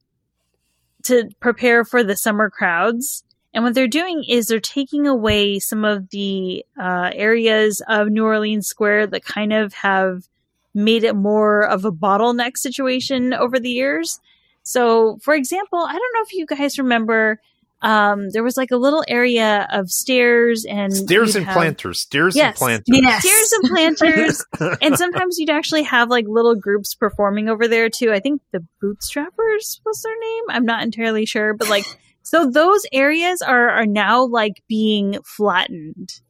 to 1.05 1.31
prepare 1.41 1.85
for 1.87 2.05
the 2.05 2.17
summer 2.17 2.51
crowds. 2.51 3.25
And 3.53 3.65
what 3.65 3.75
they're 3.75 3.89
doing 3.89 4.25
is 4.29 4.47
they're 4.47 4.61
taking 4.61 5.07
away 5.07 5.59
some 5.59 5.85
of 5.85 6.09
the 6.11 6.65
uh, 6.81 7.11
areas 7.13 7.83
of 7.89 8.09
New 8.09 8.25
Orleans 8.25 8.69
Square 8.69 9.09
that 9.09 9.25
kind 9.25 9.53
of 9.53 9.73
have 9.75 10.29
made 10.73 11.03
it 11.03 11.17
more 11.17 11.63
of 11.67 11.85
a 11.85 11.91
bottleneck 11.91 12.57
situation 12.57 13.33
over 13.35 13.59
the 13.59 13.71
years. 13.71 14.21
So, 14.63 15.19
for 15.23 15.35
example, 15.35 15.81
I 15.81 15.93
don't 15.93 16.15
know 16.15 16.23
if 16.23 16.33
you 16.33 16.47
guys 16.47 16.79
remember, 16.79 17.41
um, 17.83 18.29
there 18.31 18.45
was 18.45 18.57
like 18.57 18.71
a 18.71 18.77
little 18.77 19.03
area 19.09 19.67
of 19.73 19.91
stairs 19.91 20.65
and 20.69 20.95
Stairs 20.95 21.35
and 21.35 21.45
have- 21.47 21.57
planters. 21.57 21.99
Stairs 22.01 22.37
Yes. 22.37 22.49
and 22.51 22.57
planters. 22.57 22.85
Yes. 22.87 23.23
Stairs 23.25 23.53
and 23.53 23.71
planters, 23.71 24.45
and 24.83 24.97
sometimes 24.97 25.39
you'd 25.39 25.51
actually 25.51 25.83
have 25.85 26.09
like 26.09 26.27
little 26.29 26.55
groups 26.55 26.95
performing 26.95 27.49
over 27.49 27.67
there 27.67 27.89
too. 27.89 28.13
I 28.13 28.21
think 28.21 28.43
the 28.53 28.65
Bootstrappers 28.83 29.81
was 29.85 30.03
their 30.05 30.19
name. 30.21 30.45
I'm 30.51 30.67
not 30.67 30.83
entirely 30.85 31.25
sure, 31.27 31.55
but 31.55 31.69
like, 31.69 31.87
so 32.23 32.51
those 32.51 32.85
areas 32.93 33.43
are 33.43 33.71
are 33.71 33.87
now 33.87 34.25
like 34.25 34.63
being 34.69 35.19
flattened. 35.25 36.21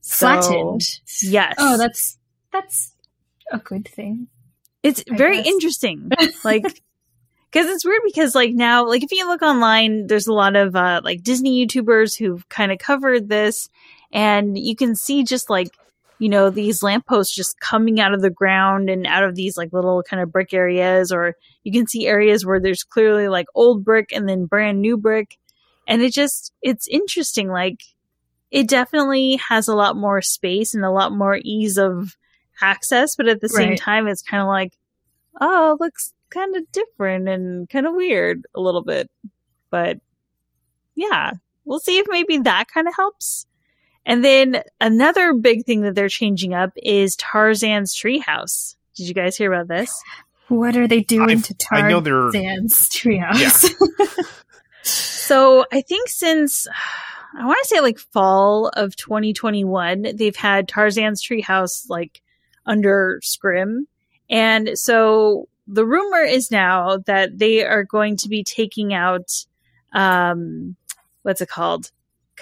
So, 0.00 0.26
Flattened. 0.26 0.82
Yes. 1.22 1.54
Oh, 1.58 1.78
that's 1.78 2.18
that's 2.52 2.92
a 3.52 3.58
good 3.58 3.86
thing. 3.88 4.28
it's 4.82 5.04
I 5.10 5.16
very 5.16 5.38
guess. 5.38 5.46
interesting. 5.46 6.10
Like, 6.44 6.64
because 6.64 7.66
it's 7.68 7.84
weird 7.84 8.00
because 8.04 8.34
like 8.34 8.52
now, 8.52 8.86
like 8.86 9.04
if 9.04 9.12
you 9.12 9.28
look 9.28 9.42
online, 9.42 10.06
there's 10.08 10.26
a 10.26 10.32
lot 10.32 10.56
of 10.56 10.74
uh 10.74 11.00
like 11.04 11.22
Disney 11.22 11.64
YouTubers 11.64 12.18
who've 12.18 12.48
kind 12.48 12.72
of 12.72 12.78
covered 12.78 13.28
this, 13.28 13.68
and 14.12 14.58
you 14.58 14.74
can 14.74 14.96
see 14.96 15.22
just 15.22 15.48
like 15.50 15.68
you 16.22 16.28
know 16.28 16.50
these 16.50 16.82
lampposts 16.82 17.34
just 17.34 17.58
coming 17.58 17.98
out 18.00 18.14
of 18.14 18.22
the 18.22 18.30
ground 18.30 18.88
and 18.88 19.06
out 19.06 19.24
of 19.24 19.34
these 19.34 19.56
like 19.56 19.72
little 19.72 20.02
kind 20.02 20.22
of 20.22 20.30
brick 20.30 20.54
areas, 20.54 21.10
or 21.10 21.34
you 21.64 21.72
can 21.72 21.86
see 21.88 22.06
areas 22.06 22.46
where 22.46 22.60
there's 22.60 22.84
clearly 22.84 23.26
like 23.28 23.46
old 23.54 23.84
brick 23.84 24.10
and 24.12 24.28
then 24.28 24.46
brand 24.46 24.80
new 24.80 24.96
brick, 24.96 25.36
and 25.88 26.00
it 26.00 26.12
just 26.12 26.52
it's 26.62 26.86
interesting. 26.88 27.48
Like, 27.48 27.80
it 28.52 28.68
definitely 28.68 29.40
has 29.48 29.66
a 29.66 29.74
lot 29.74 29.96
more 29.96 30.22
space 30.22 30.74
and 30.74 30.84
a 30.84 30.90
lot 30.90 31.12
more 31.12 31.38
ease 31.42 31.76
of 31.76 32.16
access, 32.60 33.16
but 33.16 33.26
at 33.26 33.40
the 33.40 33.48
same 33.48 33.70
Right. 33.70 33.78
time, 33.78 34.06
it's 34.06 34.22
kind 34.22 34.40
of 34.42 34.46
like, 34.46 34.72
oh, 35.40 35.72
it 35.74 35.80
looks 35.80 36.12
kind 36.30 36.54
of 36.54 36.70
different 36.70 37.28
and 37.28 37.68
kind 37.68 37.86
of 37.86 37.94
weird 37.94 38.46
a 38.54 38.60
little 38.60 38.84
bit. 38.84 39.10
But 39.70 39.98
yeah, 40.94 41.32
we'll 41.64 41.80
see 41.80 41.98
if 41.98 42.06
maybe 42.08 42.38
that 42.38 42.68
kind 42.68 42.86
of 42.86 42.94
helps. 42.94 43.46
And 44.04 44.24
then 44.24 44.62
another 44.80 45.32
big 45.34 45.64
thing 45.64 45.82
that 45.82 45.94
they're 45.94 46.08
changing 46.08 46.54
up 46.54 46.72
is 46.76 47.16
Tarzan's 47.16 47.94
treehouse. 47.94 48.74
Did 48.96 49.08
you 49.08 49.14
guys 49.14 49.36
hear 49.36 49.52
about 49.52 49.68
this? 49.68 50.02
What 50.48 50.76
are 50.76 50.88
they 50.88 51.00
doing 51.00 51.30
I've- 51.30 51.42
to 51.42 51.54
I 51.70 51.88
know 51.88 52.00
they're- 52.00 52.30
Tarzan's 52.32 52.88
treehouse? 52.88 53.72
So 54.84 55.64
I 55.72 55.80
think 55.80 56.08
since 56.08 56.66
I 57.38 57.46
want 57.46 57.58
to 57.62 57.68
say 57.68 57.80
like 57.80 57.98
fall 57.98 58.68
of 58.68 58.94
2021, 58.96 60.16
they've 60.16 60.36
had 60.36 60.68
Tarzan's 60.68 61.24
treehouse 61.24 61.88
like 61.88 62.20
under 62.66 63.20
scrim. 63.22 63.86
And 64.28 64.70
so 64.74 65.48
the 65.66 65.86
rumor 65.86 66.20
is 66.20 66.50
now 66.50 66.98
that 67.06 67.38
they 67.38 67.64
are 67.64 67.84
going 67.84 68.18
to 68.18 68.28
be 68.28 68.44
taking 68.44 68.92
out, 68.92 69.30
um, 69.94 70.76
what's 71.22 71.40
it 71.40 71.48
called? 71.48 71.90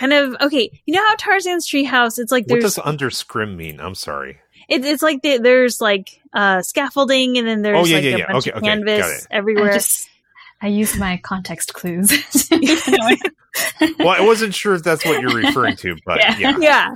Kind 0.01 0.13
of, 0.15 0.35
okay. 0.41 0.71
You 0.87 0.95
know 0.95 1.07
how 1.07 1.15
Tarzan's 1.17 1.69
treehouse, 1.69 2.19
it's 2.19 2.33
like 2.33 2.45
What 2.45 2.61
there's, 2.61 2.75
does 2.77 2.79
under 2.83 3.11
scrim 3.11 3.57
mean? 3.59 3.81
I'm 3.81 3.95
sorry. 3.95 4.39
it, 4.69 4.83
it's 4.85 5.03
like 5.03 5.21
the, 5.23 5.37
there's 5.39 5.79
like, 5.81 6.21
uh, 6.33 6.63
scaffolding 6.63 7.37
and 7.37 7.47
then 7.47 7.61
there's 7.61 7.77
Oh, 7.79 7.85
yeah, 7.85 7.97
like 7.97 8.05
yeah, 8.05 8.11
a 8.11 8.19
yeah. 8.19 8.33
bunch 8.33 8.49
Okay, 8.49 8.51
of 8.53 8.57
okay, 8.57 8.67
got 8.67 8.71
canvas 8.87 9.23
it. 9.23 9.27
everywhere. 9.31 9.71
I 9.71 9.75
just 9.75 10.09
I 10.63 10.69
use 10.69 10.97
my 10.99 11.19
context 11.23 11.75
clues. 11.75 12.11
Well, 13.99 14.09
I 14.11 14.21
wasn't 14.21 14.55
sure 14.55 14.75
if 14.75 14.85
that's 14.85 15.05
what 15.05 15.21
you're 15.21 15.35
referring 15.35 15.75
to, 15.79 15.97
but 16.07 16.19
Yeah. 16.21 16.39
yeah. 16.39 16.57
yeah. 16.61 16.89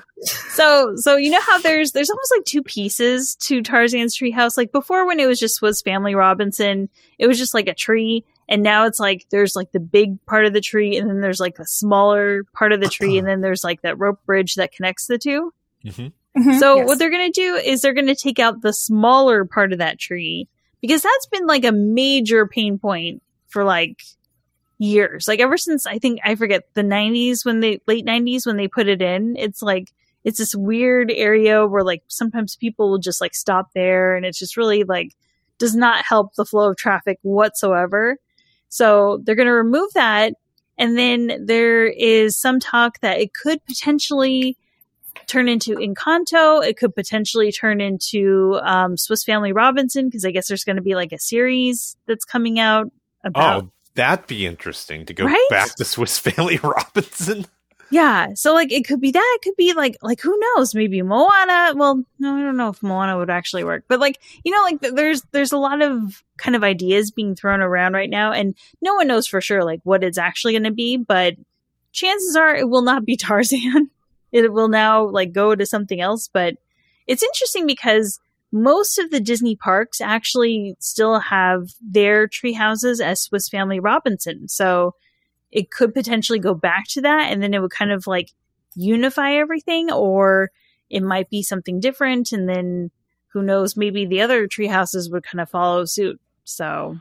So 0.51 0.95
so 0.97 1.17
you 1.17 1.31
know 1.31 1.41
how 1.41 1.59
there's 1.59 1.91
there's 1.93 2.11
almost 2.11 2.33
like 2.37 2.45
two 2.45 2.63
pieces 2.63 3.35
to 3.41 3.61
Tarzan's 3.63 4.17
treehouse. 4.17 4.57
Like 4.57 4.71
before 4.71 5.05
when 5.07 5.19
it 5.19 5.27
was 5.27 5.41
just 5.41 5.61
was 5.61 5.83
Family 5.83 6.15
Robinson, 6.15 6.89
it 7.19 7.27
was 7.27 7.39
just 7.39 7.55
like 7.55 7.67
a 7.69 7.75
tree. 7.75 8.25
And 8.49 8.63
now 8.63 8.87
it's 8.87 9.01
like 9.01 9.27
there's 9.31 9.57
like 9.57 9.73
the 9.73 9.81
big 9.81 10.25
part 10.27 10.45
of 10.45 10.53
the 10.53 10.61
tree 10.61 10.97
and 10.97 11.09
then 11.09 11.21
there's 11.21 11.41
like 11.41 11.57
the 11.57 11.67
smaller 11.67 12.45
part 12.53 12.73
of 12.73 12.81
the 12.81 12.89
tree 12.89 13.17
and 13.19 13.27
then 13.27 13.41
there's 13.41 13.65
like 13.65 13.83
that 13.83 13.99
rope 13.99 14.25
bridge 14.27 14.55
that 14.57 14.73
connects 14.73 15.07
the 15.07 15.19
two. 15.19 15.53
hmm 15.83 16.09
So 16.59 16.77
Yes. 16.77 16.87
what 16.87 16.99
they're 16.99 17.11
gonna 17.11 17.31
do 17.31 17.55
is 17.55 17.81
they're 17.81 17.95
gonna 17.95 18.15
take 18.15 18.39
out 18.39 18.61
the 18.61 18.73
smaller 18.73 19.45
part 19.45 19.73
of 19.73 19.79
that 19.79 19.99
tree 19.99 20.49
because 20.81 21.03
that's 21.03 21.27
been 21.27 21.47
like 21.47 21.65
a 21.65 21.73
major 21.73 22.47
pain 22.47 22.79
point 22.79 23.23
for 23.49 23.65
like 23.65 24.03
years. 24.79 25.27
Like 25.29 25.41
ever 25.41 25.57
since 25.57 25.87
I 25.87 25.99
think 25.99 26.21
I 26.25 26.35
forget 26.35 26.63
the 26.75 26.83
nineties 26.83 27.45
when 27.45 27.61
they 27.61 27.81
late 27.87 28.05
nineties 28.05 28.47
when 28.47 28.57
they 28.57 28.69
put 28.69 28.89
it 28.89 29.01
in, 29.01 29.37
it's 29.37 29.63
like 29.63 29.93
it's 30.25 30.39
this 30.39 30.55
weird 30.55 31.11
area 31.11 31.67
where 31.67 31.85
like 31.85 32.03
sometimes 32.09 32.57
people 32.57 32.91
will 32.91 32.99
just 32.99 33.21
like 33.21 33.35
stop 33.35 33.69
there 33.75 34.17
and 34.17 34.25
it's 34.27 34.39
just 34.39 34.57
really 34.57 34.83
like 34.85 35.13
does 35.59 35.75
not 35.77 36.05
help 36.05 36.35
the 36.35 36.45
flow 36.45 36.71
of 36.71 36.77
traffic 36.77 37.19
whatsoever. 37.23 38.17
So 38.75 39.21
they're 39.25 39.35
gonna 39.35 39.53
remove 39.55 39.93
that 39.95 40.35
and 40.79 40.99
then 40.99 41.45
there 41.47 41.87
is 41.87 42.39
some 42.39 42.59
talk 42.59 43.01
that 43.01 43.21
it 43.21 43.33
could 43.33 43.65
potentially 43.67 44.57
turn 45.27 45.49
into 45.49 45.77
Encanto. 45.77 46.67
It 46.67 46.77
could 46.77 46.95
potentially 46.95 47.53
turn 47.53 47.81
into 47.81 48.59
um, 48.63 48.97
Swiss 48.97 49.23
Family 49.25 49.53
Robinson 49.53 50.07
because 50.09 50.25
I 50.25 50.31
guess 50.33 50.49
there's 50.49 50.65
going 50.65 50.77
to 50.77 50.83
be 50.83 50.95
like 50.95 51.13
a 51.13 51.19
series 51.19 51.97
that's 52.07 52.25
coming 52.25 52.59
out 52.59 52.91
about. 53.23 53.63
Oh, 53.65 53.71
that'd 53.95 54.27
be 54.27 54.47
interesting 54.47 55.07
to 55.07 55.15
go 55.15 55.25
Right? 55.27 55.47
back 55.49 55.75
to 55.77 55.85
Swiss 55.85 56.19
Family 56.19 56.59
Robinson. 56.63 57.47
Yeah, 57.91 58.29
so 58.35 58.55
like 58.55 58.73
it 58.73 58.87
could 58.87 59.01
be 59.01 59.11
that. 59.13 59.37
It 59.37 59.43
could 59.43 59.57
be 59.57 59.73
like 59.75 59.97
like 60.03 60.21
who 60.21 60.39
knows? 60.39 60.75
Maybe 60.75 61.03
Moana. 61.03 61.75
Well, 61.77 62.05
no, 62.19 62.37
I 62.37 62.41
don't 62.41 62.57
know 62.57 62.71
if 62.71 62.83
Moana 62.83 63.19
would 63.19 63.31
actually 63.31 63.65
work. 63.65 63.85
But 63.89 64.01
like 64.01 64.21
you 64.43 64.53
know, 64.53 64.63
like 64.63 64.81
there's 64.81 65.23
there's 65.33 65.53
a 65.53 65.59
lot 65.59 65.83
of 65.83 66.23
kind 66.37 66.57
of 66.57 66.65
ideas 66.65 67.11
being 67.11 67.35
thrown 67.35 67.61
around 67.61 67.93
right 67.93 68.11
now, 68.11 68.33
and 68.33 68.55
no 68.81 68.95
one 68.95 69.07
knows 69.07 69.27
for 69.27 69.41
sure 69.41 69.65
like 69.65 69.81
what 69.85 70.03
it's 70.03 70.19
actually 70.19 70.55
going 70.55 70.65
to 70.65 70.71
be. 70.73 70.97
But 70.97 71.35
chances 71.93 72.37
are 72.37 72.55
it 72.55 72.69
will 72.69 72.83
not 72.83 73.05
be 73.05 73.17
Tarzan. 73.19 73.91
It 74.33 74.53
will 74.53 74.69
now 74.69 75.07
like 75.07 75.33
go 75.33 75.55
to 75.55 75.67
something 75.67 76.01
else. 76.01 76.29
But 76.33 76.57
it's 77.07 77.23
interesting 77.23 77.67
because 77.67 78.19
most 78.51 78.99
of 78.99 79.11
the 79.11 79.21
Disney 79.21 79.57
parks 79.57 80.01
actually 80.01 80.77
still 80.79 81.19
have 81.19 81.71
their 81.81 82.29
tree 82.29 82.53
houses 82.53 83.01
as 83.01 83.21
Swiss 83.21 83.49
Family 83.49 83.81
Robinson. 83.81 84.49
So 84.49 84.95
it 85.55 85.71
could 85.71 85.95
potentially 85.95 86.39
go 86.39 86.53
back 86.53 86.87
to 86.89 87.01
that 87.01 87.31
and 87.33 87.43
then 87.43 87.55
it 87.55 87.61
would 87.63 87.71
kind 87.71 87.93
of 87.93 88.07
like 88.07 88.33
unify 88.75 89.33
everything 89.35 89.91
or 89.91 90.51
it 90.91 91.03
might 91.03 91.31
be 91.31 91.43
something 91.43 91.81
different 91.81 92.33
and 92.33 92.49
then 92.49 92.91
who 93.29 93.41
knows 93.43 93.77
maybe 93.77 94.05
the 94.05 94.21
other 94.21 94.47
tree 94.47 94.67
houses 94.67 95.09
would 95.11 95.23
kind 95.25 95.41
of 95.41 95.49
follow 95.49 95.85
suit 95.85 96.21
so 96.45 96.99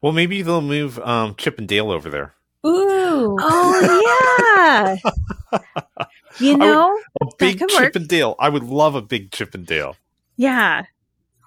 Well, 0.00 0.12
maybe 0.12 0.42
they'll 0.42 0.60
move 0.62 0.98
um, 1.00 1.34
Chip 1.36 1.58
and 1.58 1.68
Dale 1.68 1.90
over 1.90 2.08
there. 2.10 2.34
Ooh. 2.66 3.36
oh 3.40 4.96
yeah 5.52 5.58
you 6.38 6.52
I 6.52 6.56
would- 6.56 6.58
know 6.58 6.98
A 7.22 7.26
big 7.38 7.58
Chip 7.58 7.70
work. 7.74 7.96
and 7.96 8.08
Dale. 8.08 8.34
I 8.38 8.48
would 8.48 8.64
love 8.64 8.94
a 8.94 9.02
big 9.02 9.30
Chip 9.30 9.54
and 9.54 9.66
Dale. 9.66 9.96
yeah 10.36 10.84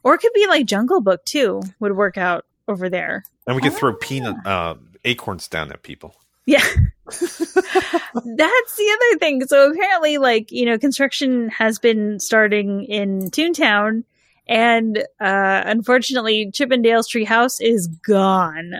or 0.03 0.13
it 0.15 0.19
could 0.21 0.33
be 0.33 0.45
like 0.47 0.65
jungle 0.65 1.01
book 1.01 1.23
too 1.25 1.61
would 1.79 1.95
work 1.97 2.17
out 2.17 2.45
over 2.67 2.89
there 2.89 3.23
And 3.47 3.55
we 3.55 3.61
could 3.61 3.73
throw 3.73 3.91
Ah. 3.93 3.97
peanut 3.99 4.35
uh, 4.45 4.75
acorns 5.05 5.47
down 5.47 5.71
at 5.71 5.83
people. 5.83 6.15
Yeah. 6.45 6.63
That's 7.05 7.21
the 7.25 8.97
other 8.97 9.19
thing. 9.19 9.45
So 9.47 9.71
apparently, 9.71 10.17
like, 10.17 10.51
you 10.51 10.65
know, 10.65 10.77
construction 10.77 11.49
has 11.49 11.79
been 11.79 12.19
starting 12.19 12.85
in 12.85 13.29
Toontown, 13.31 14.03
and 14.47 14.97
uh 15.19 15.63
unfortunately, 15.65 16.51
Chip 16.51 16.71
'n' 16.71 16.81
Dale's 16.81 17.09
treehouse 17.09 17.57
is 17.61 17.87
gone. 17.87 18.73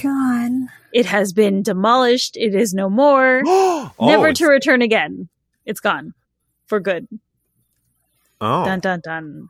Gone. 0.00 0.68
It 0.92 1.06
has 1.06 1.32
been 1.32 1.62
demolished. 1.62 2.36
It 2.36 2.54
is 2.54 2.74
no 2.74 2.88
more. 2.88 3.42
oh, 3.46 3.92
Never 4.00 4.32
to 4.32 4.46
return 4.46 4.82
again. 4.82 5.28
It's 5.64 5.80
gone. 5.80 6.14
For 6.66 6.80
good. 6.80 7.08
Oh, 8.40 8.64
Dun 8.64 8.80
dun 8.80 9.00
dun. 9.02 9.48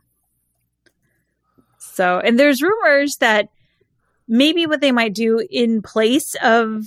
So, 1.79 2.19
and 2.19 2.37
there's 2.39 2.61
rumors 2.61 3.17
that 3.17 3.49
maybe 4.27 4.65
what 4.65 4.81
they 4.81 4.91
might 4.91 5.13
do 5.13 5.45
in 5.49 5.81
place 5.81 6.35
of 6.43 6.85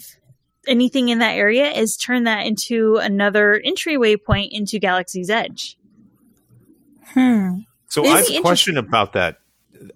anything 0.67 1.09
in 1.09 1.19
that 1.19 1.37
area 1.37 1.71
is 1.71 1.97
turn 1.97 2.25
that 2.25 2.47
into 2.47 2.97
another 2.97 3.61
entryway 3.65 4.17
point 4.17 4.53
into 4.53 4.79
Galaxy's 4.79 5.31
Edge. 5.31 5.77
Hmm. 7.15 7.61
so 7.89 8.05
It'd 8.05 8.15
I 8.15 8.19
have 8.19 8.31
a 8.31 8.41
question 8.43 8.77
about 8.77 9.15
that, 9.15 9.39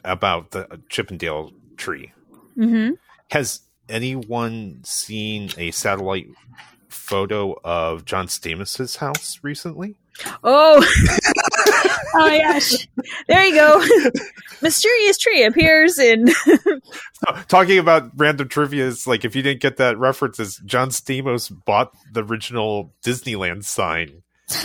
about 0.05 0.53
the 0.53 0.81
Chip 0.89 1.11
and 1.11 1.19
Dale 1.19 1.53
tree. 1.77 2.13
Mm-hmm. 2.57 2.93
Has 3.31 3.61
anyone 3.89 4.81
seen 4.83 5.51
a 5.59 5.71
satellite 5.73 6.29
photo 6.89 7.55
of 7.65 8.05
John 8.05 8.29
Stamos's 8.29 8.97
house 8.97 9.39
recently? 9.43 9.97
Oh, 10.43 10.85
oh 12.15 12.19
my 12.19 12.39
gosh. 12.39 12.89
There 13.29 13.45
you 13.45 13.55
go. 13.55 13.85
Mysterious 14.63 15.19
tree 15.19 15.45
appears 15.45 15.99
in. 15.99 16.29
Oh, 17.29 17.41
talking 17.47 17.79
about 17.79 18.11
random 18.17 18.49
trivia 18.49 18.85
is 18.85 19.07
like 19.07 19.25
if 19.25 19.37
you 19.37 19.43
didn't 19.43 19.61
get 19.63 19.77
that 19.77 19.97
reference, 19.97 20.41
is 20.41 20.57
John 20.67 20.89
Stamos 20.89 21.53
bought 21.65 21.93
the 22.13 22.25
original 22.25 22.93
Disneyland 23.05 23.63
sign 23.63 24.25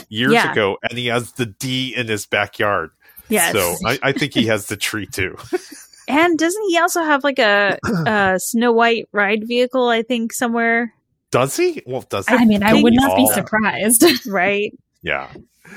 years 0.10 0.34
Yeah. 0.34 0.52
ago, 0.54 0.78
and 0.82 0.98
he 0.98 1.06
has 1.06 1.34
the 1.34 1.46
D 1.46 1.94
in 1.96 2.08
his 2.08 2.26
backyard. 2.26 2.90
Yes. 3.30 3.54
So 3.54 3.76
I, 3.86 4.00
I 4.02 4.12
think 4.12 4.34
he 4.34 4.48
has 4.48 4.66
the 4.66 4.76
tree 4.76 5.06
too. 5.06 5.38
and 6.08 6.36
doesn't 6.40 6.64
he 6.70 6.80
also 6.80 7.04
have 7.04 7.24
like 7.24 7.38
a, 7.38 7.78
a 8.08 8.40
Snow 8.40 8.72
White 8.72 9.08
ride 9.12 9.44
vehicle, 9.48 9.88
I 9.90 10.02
think, 10.02 10.34
somewhere? 10.34 10.92
Does 11.30 11.56
he? 11.56 11.84
Well, 11.86 12.06
does 12.10 12.28
he? 12.28 12.34
I 12.34 12.46
mean, 12.46 12.64
I 12.64 12.82
would 12.82 12.94
not 12.96 13.16
be 13.16 13.28
Oh. 13.30 13.34
surprised. 13.36 14.04
Right? 14.26 14.72
Yeah. 15.02 15.32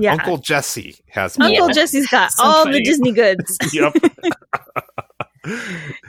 Yeah. 0.00 0.12
Uncle 0.12 0.38
Jesse 0.38 0.94
has 1.08 1.36
Uncle 1.40 1.66
more. 1.66 1.72
Jesse's 1.72 2.06
got 2.06 2.30
So 2.30 2.44
all 2.44 2.70
the 2.70 2.80
Disney 2.80 3.10
goods. 3.10 3.58
yep. 3.72 3.92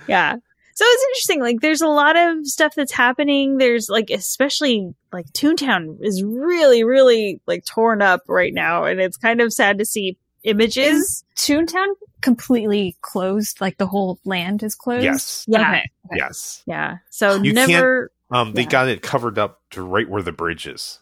yeah. 0.07 0.35
So 0.75 0.85
it's 0.88 1.03
interesting. 1.09 1.41
Like, 1.41 1.62
there's 1.62 1.81
a 1.81 1.88
lot 1.88 2.15
of 2.15 2.45
stuff 2.45 2.75
that's 2.75 2.91
happening. 2.91 3.57
There's 3.57 3.89
like, 3.89 4.12
especially 4.12 4.93
like 5.12 5.25
Toontown 5.33 5.97
is 6.01 6.23
really, 6.23 6.83
really 6.83 7.41
like 7.47 7.65
torn 7.65 8.03
up 8.03 8.21
right 8.27 8.53
now, 8.53 8.85
and 8.85 9.01
it's 9.01 9.17
kind 9.17 9.41
of 9.41 9.51
sad 9.51 9.79
to 9.79 9.85
see 9.85 10.17
images. 10.43 11.25
Toontown 11.35 11.88
completely 12.21 12.95
closed, 13.01 13.59
like 13.59 13.77
the 13.77 13.88
whole 13.88 14.19
land 14.23 14.63
is 14.63 14.75
closed. 14.75 15.03
Yes. 15.03 15.45
Yeah. 15.47 15.62
Okay. 15.62 15.89
okay. 16.05 16.15
Yes. 16.15 16.63
Yeah. 16.65 16.97
So 17.09 17.41
You 17.41 17.53
never. 17.53 18.12
Um, 18.31 18.53
they 18.53 18.62
Yeah. 18.62 18.69
got 18.69 18.88
it 18.88 19.01
covered 19.01 19.38
up 19.39 19.59
to 19.71 19.81
right 19.81 20.07
where 20.07 20.21
the 20.21 20.31
bridge 20.31 20.67
is. 20.67 20.99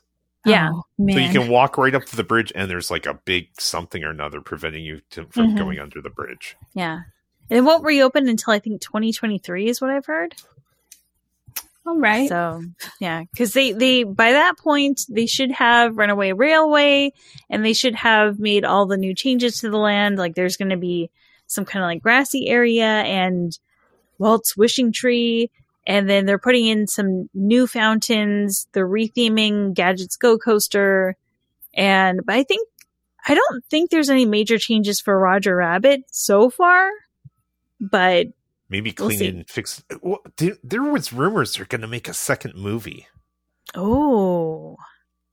Yeah. 0.49 0.69
Oh, 0.73 0.83
man. 0.97 1.15
So 1.15 1.21
you 1.21 1.39
can 1.41 1.49
walk 1.51 1.77
right 1.77 1.93
up 1.95 2.05
to 2.05 2.15
the 2.15 2.23
bridge, 2.23 2.51
and 2.55 2.69
there's 2.69 2.89
like 2.91 3.05
a 3.05 3.13
big 3.25 3.47
something 3.59 4.03
or 4.03 4.09
another 4.09 4.41
preventing 4.41 4.83
you 4.85 5.01
to, 5.11 5.25
from 5.27 5.51
Mhm. 5.53 5.57
going 5.57 5.79
under 5.79 6.01
the 6.01 6.09
bridge. 6.09 6.55
Yeah. 6.73 7.01
And 7.49 7.57
it 7.57 7.61
won't 7.61 7.83
reopen 7.85 8.27
until 8.27 8.53
I 8.53 8.59
think 8.59 8.81
2023 8.81 9.67
is 9.69 9.79
what 9.79 9.89
I've 9.89 10.05
heard. 10.05 10.35
All 11.85 11.97
right. 11.97 12.27
So 12.27 12.61
yeah, 12.99 13.23
because 13.31 13.53
they 13.53 13.71
they 13.71 14.03
by 14.03 14.33
that 14.33 14.57
point 14.57 15.03
they 15.07 15.25
should 15.25 15.51
have 15.51 15.97
Runaway 15.97 16.33
Railway, 16.33 17.13
and 17.49 17.63
they 17.63 17.71
should 17.71 17.95
have 17.95 18.39
made 18.39 18.65
all 18.65 18.85
the 18.85 18.97
new 18.97 19.15
changes 19.15 19.61
to 19.61 19.69
the 19.69 19.77
land. 19.77 20.17
Like 20.17 20.35
there's 20.35 20.57
going 20.57 20.71
to 20.71 20.77
be 20.77 21.09
some 21.45 21.63
kind 21.63 21.83
of 21.83 21.87
like 21.87 22.01
grassy 22.03 22.49
area 22.49 22.83
and 22.85 23.57
Walt's 24.17 24.57
wishing 24.57 24.91
tree, 24.91 25.49
and 25.87 26.07
then 26.07 26.25
they're 26.25 26.37
putting 26.37 26.67
in 26.67 26.85
some 26.85 27.29
new 27.33 27.65
fountains. 27.65 28.67
They're 28.73 28.87
retheming 28.87 29.73
Gadget's 29.73 30.17
Go 30.17 30.37
Coaster, 30.37 31.15
and 31.73 32.19
but 32.23 32.35
I 32.35 32.43
think 32.43 32.67
I 33.27 33.33
don't 33.33 33.65
think 33.71 33.89
there's 33.89 34.09
any 34.09 34.25
major 34.25 34.59
changes 34.59 34.99
for 34.99 35.17
Roger 35.17 35.55
Rabbit 35.55 36.01
so 36.11 36.51
far, 36.51 36.91
but 37.79 38.27
Maybe 38.69 38.93
We'll 38.97 39.09
clean 39.09 39.37
and 39.37 39.49
fix. 39.49 39.83
Well, 40.01 40.19
there, 40.37 40.83
was 40.83 41.13
rumors 41.13 41.53
they're 41.53 41.65
going 41.65 41.81
to 41.81 41.87
make 41.87 42.07
a 42.07 42.13
second 42.13 42.55
movie. 42.55 43.07
oh 43.75 44.75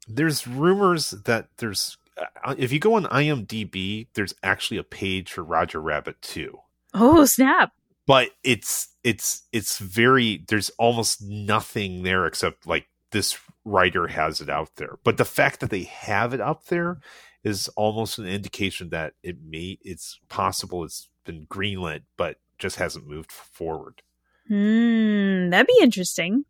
There's 0.07 0.47
rumors 0.47 1.11
that 1.11 1.49
there's. 1.59 1.99
Uh, 2.17 2.55
if 2.57 2.73
you 2.73 2.79
go 2.79 2.95
on 2.95 3.07
IMDb, 3.07 4.07
there's 4.14 4.35
actually 4.45 4.77
a 4.77 4.85
page 4.85 5.33
for 5.33 5.43
Roger 5.43 5.81
Rabbit 5.81 6.23
2. 6.23 6.57
oh 6.95 7.25
snap. 7.25 7.73
But 8.07 8.31
it's 8.43 8.88
it's 9.03 9.43
it's 9.53 9.79
very 9.79 10.45
there's 10.49 10.71
almost 10.79 11.23
nothing 11.23 12.03
there 12.03 12.27
except 12.27 12.67
like 12.67 12.87
this 13.11 13.38
writer 13.64 14.09
has 14.09 14.40
it 14.40 14.51
out 14.51 14.71
there 14.77 14.99
but 15.05 15.17
the 15.17 15.25
fact 15.25 15.61
that 15.61 15.71
they 15.71 15.85
have 15.85 16.35
it 16.35 16.40
up 16.40 16.67
there 16.67 16.99
is 17.43 17.69
almost 17.77 18.19
an 18.19 18.27
indication 18.27 18.88
that 18.90 19.14
it 19.23 19.37
may 19.45 19.79
it's 19.83 20.19
possible 20.29 20.85
it's 20.85 21.09
been 21.25 21.47
greenlit 21.47 22.03
but 22.17 22.37
just 22.59 22.77
hasn't 22.77 23.07
moved 23.07 23.33
forward 23.33 24.03
Hmm, 24.47 25.49
that'd 25.49 25.67
be 25.67 25.79
interesting. 25.81 26.45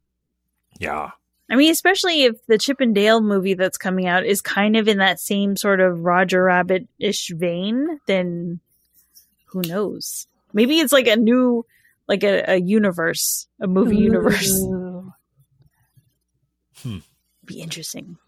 yeah 0.81 1.13
I 1.49 1.57
mean, 1.57 1.71
especially 1.71 2.25
if 2.25 2.45
the 2.47 2.57
Chip 2.59 2.81
and 2.81 2.95
Dale 2.95 3.21
movie 3.21 3.55
that's 3.55 3.77
coming 3.79 4.07
out 4.07 4.25
is 4.25 4.41
kind 4.41 4.77
of 4.77 4.89
in 4.89 4.99
that 4.99 5.21
same 5.21 5.57
sort 5.57 5.79
of 5.79 6.01
Roger 6.01 6.43
Rabbit 6.43 6.89
ish 6.99 7.31
vein, 7.35 8.01
then 8.07 8.61
who 9.49 9.61
knows? 9.61 10.27
Maybe 10.55 10.79
it's 10.79 10.93
like 10.93 11.09
a 11.09 11.17
new, 11.17 11.67
like 12.09 12.25
a, 12.25 12.53
a 12.53 12.57
universe, 12.57 13.47
a 13.61 13.67
movie 13.67 13.97
universe. 13.97 14.53
Ooh. 14.63 15.13
Hmm. 16.83 16.99
Be 17.47 17.63
interesting. 17.63 18.19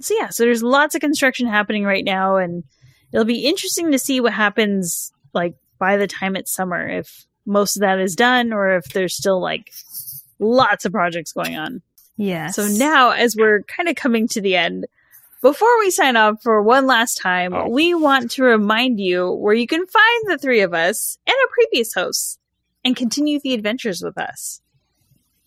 So 0.00 0.14
yeah, 0.18 0.28
so 0.28 0.42
there's 0.42 0.62
lots 0.62 0.94
of 0.94 1.00
construction 1.00 1.46
happening 1.46 1.84
right 1.84 2.04
now, 2.04 2.36
and 2.36 2.64
it'll 3.12 3.24
be 3.24 3.46
interesting 3.46 3.92
to 3.92 3.98
see 3.98 4.20
what 4.20 4.34
happens 4.34 5.12
like 5.32 5.54
by 5.78 5.96
the 5.96 6.06
time 6.06 6.36
it's 6.36 6.52
summer. 6.52 6.86
If 6.86 7.24
most 7.46 7.76
of 7.76 7.80
that 7.80 8.00
is 8.00 8.14
done, 8.14 8.52
or 8.52 8.76
if 8.76 8.86
there's 8.86 9.16
still 9.16 9.40
like 9.40 9.72
lots 10.38 10.84
of 10.84 10.92
projects 10.92 11.32
going 11.32 11.56
on. 11.56 11.80
Yeah. 12.16 12.48
So 12.48 12.66
now, 12.66 13.10
as 13.10 13.36
we're 13.36 13.62
kind 13.62 13.88
of 13.88 13.96
coming 13.96 14.28
to 14.28 14.40
the 14.40 14.56
end, 14.56 14.86
before 15.44 15.78
we 15.78 15.90
sign 15.90 16.16
off 16.16 16.42
for 16.42 16.62
one 16.62 16.86
last 16.86 17.18
time, 17.18 17.52
Oh. 17.52 17.68
we 17.68 17.92
want 17.94 18.30
to 18.32 18.42
remind 18.42 18.98
you 18.98 19.30
where 19.30 19.52
you 19.54 19.66
can 19.66 19.86
find 19.86 20.22
the 20.26 20.38
three 20.38 20.62
of 20.62 20.72
us 20.72 21.18
and 21.26 21.34
our 21.34 21.48
previous 21.52 21.92
hosts 21.92 22.38
and 22.82 22.96
continue 22.96 23.38
the 23.38 23.52
adventures 23.52 24.00
with 24.02 24.16
us. 24.16 24.62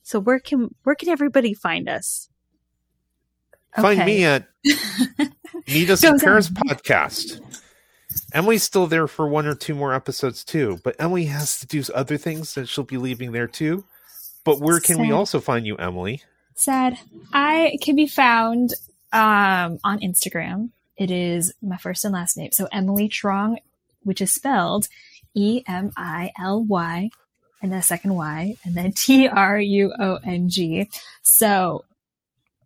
So 0.04 0.20
where 0.20 0.40
can 0.40 0.74
where 0.84 0.96
can 0.96 1.10
everybody 1.10 1.54
find 1.56 1.90
us? 1.90 2.30
find 3.76 4.00
Okay. 4.00 4.06
me 4.06 4.24
at 4.24 4.48
meet 5.68 5.90
us 5.90 6.04
in 6.04 6.18
paris 6.18 6.50
podcast 6.50 7.40
emily's 8.34 8.64
still 8.64 8.88
there 8.88 9.06
for 9.08 9.28
one 9.28 9.46
or 9.46 9.54
two 9.54 9.76
more 9.76 9.94
episodes 9.94 10.44
too 10.44 10.80
but 10.84 10.96
emily 11.00 11.26
has 11.26 11.60
to 11.60 11.68
do 11.68 11.84
other 11.94 12.18
things 12.18 12.56
that 12.56 12.68
she'll 12.68 12.84
be 12.86 12.98
leaving 12.98 13.34
there 13.34 13.46
too 13.46 13.84
but 14.46 14.60
where 14.60 14.80
can 14.80 15.00
we 15.00 15.12
also 15.12 15.40
find 15.40 15.68
you 15.68 15.76
emily 15.76 16.22
Sad. 16.56 16.98
I 17.34 17.78
can 17.84 17.96
be 17.96 18.08
found 18.08 18.74
um, 19.12 19.80
on 19.84 20.00
Instagram. 20.00 20.70
It 20.98 21.12
is 21.12 21.54
my 21.62 21.78
first 21.78 22.06
and 22.06 22.14
last 22.14 22.38
name. 22.38 22.52
So 22.52 22.68
Emily 22.72 23.08
Truong, 23.08 23.58
which 24.04 24.22
is 24.22 24.34
spelled 24.34 24.88
E 25.34 25.64
M 25.68 25.92
I 25.96 26.32
L 26.40 26.64
Y 26.64 27.10
and 27.62 27.72
then 27.72 27.82
second 27.82 28.16
Y 28.16 28.56
and 28.64 28.76
then 28.76 28.92
T 28.96 29.28
R 29.28 29.60
U 29.60 29.94
O 30.00 30.20
N 30.24 30.50
G. 30.50 30.90
So 31.22 31.86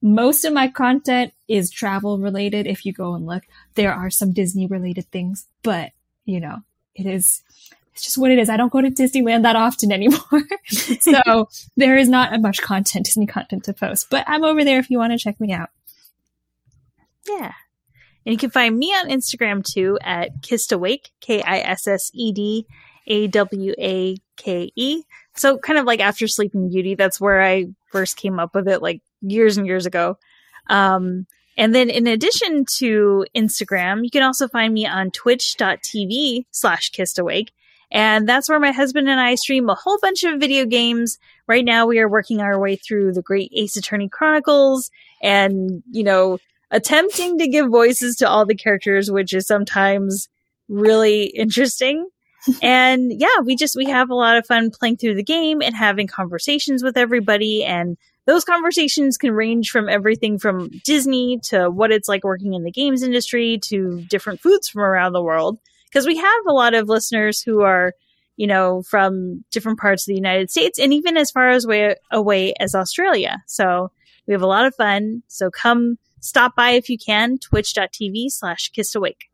most 0.01 0.45
of 0.45 0.53
my 0.53 0.67
content 0.67 1.33
is 1.47 1.69
travel 1.69 2.17
related. 2.17 2.65
If 2.65 2.85
you 2.85 2.93
go 2.93 3.13
and 3.13 3.25
look, 3.25 3.43
there 3.75 3.93
are 3.93 4.09
some 4.09 4.33
Disney 4.33 4.67
related 4.67 5.05
things, 5.11 5.45
but 5.63 5.91
you 6.25 6.39
know, 6.39 6.59
it 6.95 7.05
is, 7.05 7.41
it's 7.93 8.03
just 8.03 8.17
what 8.17 8.31
it 8.31 8.39
is. 8.39 8.49
I 8.49 8.57
don't 8.57 8.71
go 8.71 8.81
to 8.81 8.89
Disneyland 8.89 9.43
that 9.43 9.55
often 9.55 9.91
anymore. 9.91 10.43
so 10.67 11.49
there 11.77 11.97
is 11.97 12.09
not 12.09 12.39
much 12.41 12.61
content, 12.61 13.05
Disney 13.05 13.27
content 13.27 13.65
to 13.65 13.73
post, 13.73 14.07
but 14.09 14.23
I'm 14.27 14.43
over 14.43 14.63
there 14.63 14.79
if 14.79 14.89
you 14.89 14.97
want 14.97 15.11
to 15.11 15.17
check 15.17 15.39
me 15.39 15.51
out. 15.51 15.69
Yeah. 17.27 17.51
And 18.25 18.33
you 18.33 18.37
can 18.37 18.51
find 18.51 18.77
me 18.77 18.87
on 18.87 19.09
Instagram 19.09 19.63
too 19.63 19.97
at 20.01 20.41
Kissed 20.41 20.71
Awake, 20.71 21.11
K 21.21 21.41
I 21.41 21.59
S 21.59 21.87
S 21.87 22.11
E 22.13 22.31
D 22.31 22.65
A 23.07 23.27
W 23.27 23.73
A 23.79 24.17
K 24.37 24.71
E. 24.75 25.03
So 25.35 25.57
kind 25.57 25.79
of 25.79 25.85
like 25.85 25.99
after 25.99 26.27
Sleeping 26.27 26.69
Beauty, 26.69 26.95
that's 26.95 27.19
where 27.19 27.41
I 27.41 27.65
first 27.91 28.17
came 28.17 28.39
up 28.39 28.53
with 28.53 28.67
it 28.67 28.81
like 28.81 29.01
years 29.21 29.57
and 29.57 29.65
years 29.65 29.85
ago. 29.85 30.17
Um, 30.69 31.25
and 31.57 31.75
then 31.75 31.89
in 31.89 32.07
addition 32.07 32.65
to 32.77 33.25
Instagram, 33.35 34.03
you 34.03 34.09
can 34.09 34.23
also 34.23 34.47
find 34.47 34.73
me 34.73 34.85
on 34.85 35.11
twitch.tv 35.11 36.45
slash 36.51 36.89
kissed 36.89 37.19
awake. 37.19 37.51
And 37.91 38.27
that's 38.27 38.47
where 38.47 38.59
my 38.59 38.71
husband 38.71 39.09
and 39.09 39.19
I 39.19 39.35
stream 39.35 39.69
a 39.69 39.75
whole 39.75 39.99
bunch 40.01 40.23
of 40.23 40.39
video 40.39 40.65
games. 40.65 41.17
Right 41.47 41.65
now 41.65 41.87
we 41.87 41.99
are 41.99 42.07
working 42.07 42.39
our 42.39 42.57
way 42.57 42.77
through 42.77 43.13
the 43.13 43.21
great 43.21 43.51
Ace 43.53 43.75
Attorney 43.75 44.07
Chronicles 44.07 44.89
and, 45.21 45.83
you 45.91 46.03
know, 46.03 46.37
attempting 46.71 47.37
to 47.37 47.47
give 47.47 47.69
voices 47.69 48.15
to 48.17 48.29
all 48.29 48.45
the 48.45 48.55
characters, 48.55 49.11
which 49.11 49.33
is 49.33 49.45
sometimes 49.45 50.29
really 50.69 51.25
interesting. 51.25 52.07
and 52.63 53.11
yeah, 53.19 53.39
we 53.43 53.55
just 53.55 53.75
we 53.75 53.85
have 53.85 54.09
a 54.09 54.15
lot 54.15 54.37
of 54.37 54.47
fun 54.47 54.71
playing 54.71 54.97
through 54.97 55.15
the 55.15 55.23
game 55.23 55.61
and 55.61 55.75
having 55.75 56.07
conversations 56.07 56.81
with 56.81 56.97
everybody 56.97 57.63
and 57.63 57.97
those 58.27 58.45
conversations 58.45 59.17
can 59.17 59.31
range 59.31 59.71
from 59.71 59.89
everything 59.89 60.37
from 60.37 60.69
Disney 60.85 61.39
to 61.45 61.69
what 61.69 61.91
it's 61.91 62.07
like 62.07 62.23
working 62.23 62.53
in 62.53 62.63
the 62.63 62.71
games 62.71 63.03
industry 63.03 63.59
to 63.65 64.01
different 64.09 64.39
foods 64.39 64.69
from 64.69 64.83
around 64.83 65.13
the 65.13 65.23
world 65.23 65.57
because 65.85 66.07
we 66.07 66.17
have 66.17 66.41
a 66.47 66.53
lot 66.53 66.73
of 66.73 66.87
listeners 66.87 67.41
who 67.41 67.61
are 67.61 67.93
you 68.37 68.47
know 68.47 68.81
from 68.83 69.43
different 69.51 69.79
parts 69.79 70.03
of 70.03 70.07
the 70.07 70.15
United 70.15 70.49
States 70.49 70.79
and 70.79 70.93
even 70.93 71.17
as 71.17 71.29
far 71.29 71.49
as 71.49 71.67
way 71.67 71.95
away 72.11 72.53
as 72.59 72.73
Australia. 72.73 73.43
So 73.45 73.91
we 74.25 74.33
have 74.33 74.41
a 74.41 74.47
lot 74.47 74.65
of 74.65 74.75
fun. 74.75 75.23
So 75.27 75.51
come 75.51 75.97
stop 76.21 76.55
by 76.55 76.71
if 76.71 76.89
you 76.89 76.97
can 76.97 77.37
twitch.tv 77.37 78.31
slash 78.31 78.69
kissed 78.69 78.95
awake. 78.95 79.25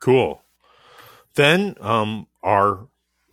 Cool. 0.00 0.42
Then 1.34 1.74
um 1.80 2.28
our 2.42 2.86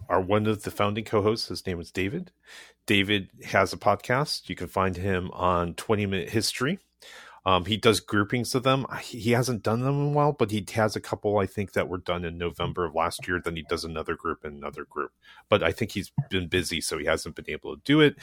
our 0.10 0.20
one 0.20 0.48
of 0.48 0.64
the 0.64 0.72
founding 0.72 1.06
co-hosts, 1.06 1.48
his 1.50 1.66
name 1.66 1.80
is 1.80 1.92
David. 1.92 2.32
David 2.86 3.30
has 3.46 3.72
a 3.72 3.78
podcast. 3.78 4.50
You 4.50 4.56
can 4.56 4.68
find 4.68 4.98
him 4.98 5.32
on 5.32 5.74
20 5.76 6.06
Minute 6.06 6.30
History. 6.32 6.80
Um, 7.46 7.66
he 7.66 7.76
does 7.76 8.00
groupings 8.00 8.56
of 8.56 8.64
them. 8.64 8.86
He 9.02 9.32
hasn't 9.32 9.64
done 9.64 9.82
them 9.82 10.00
in 10.00 10.08
a 10.08 10.12
while, 10.12 10.32
but 10.32 10.52
he 10.52 10.66
has 10.74 10.96
a 10.96 11.02
couple 11.02 11.38
I 11.40 11.46
think 11.46 11.74
that 11.74 11.90
were 11.90 11.98
done 11.98 12.24
in 12.24 12.38
November 12.38 12.86
of 12.86 12.96
last 12.96 13.28
year. 13.28 13.42
Then 13.44 13.56
he 13.56 13.64
does 13.64 13.84
another 13.84 14.16
group 14.16 14.46
and 14.46 14.58
another 14.58 14.86
group. 14.86 15.12
But 15.50 15.62
I 15.62 15.72
think 15.72 15.92
he's 15.92 16.12
been 16.30 16.48
busy, 16.48 16.80
so 16.80 16.98
he 16.98 17.06
hasn't 17.06 17.36
been 17.36 17.50
able 17.50 17.76
to 17.76 17.82
do 17.84 18.00
it. 18.00 18.16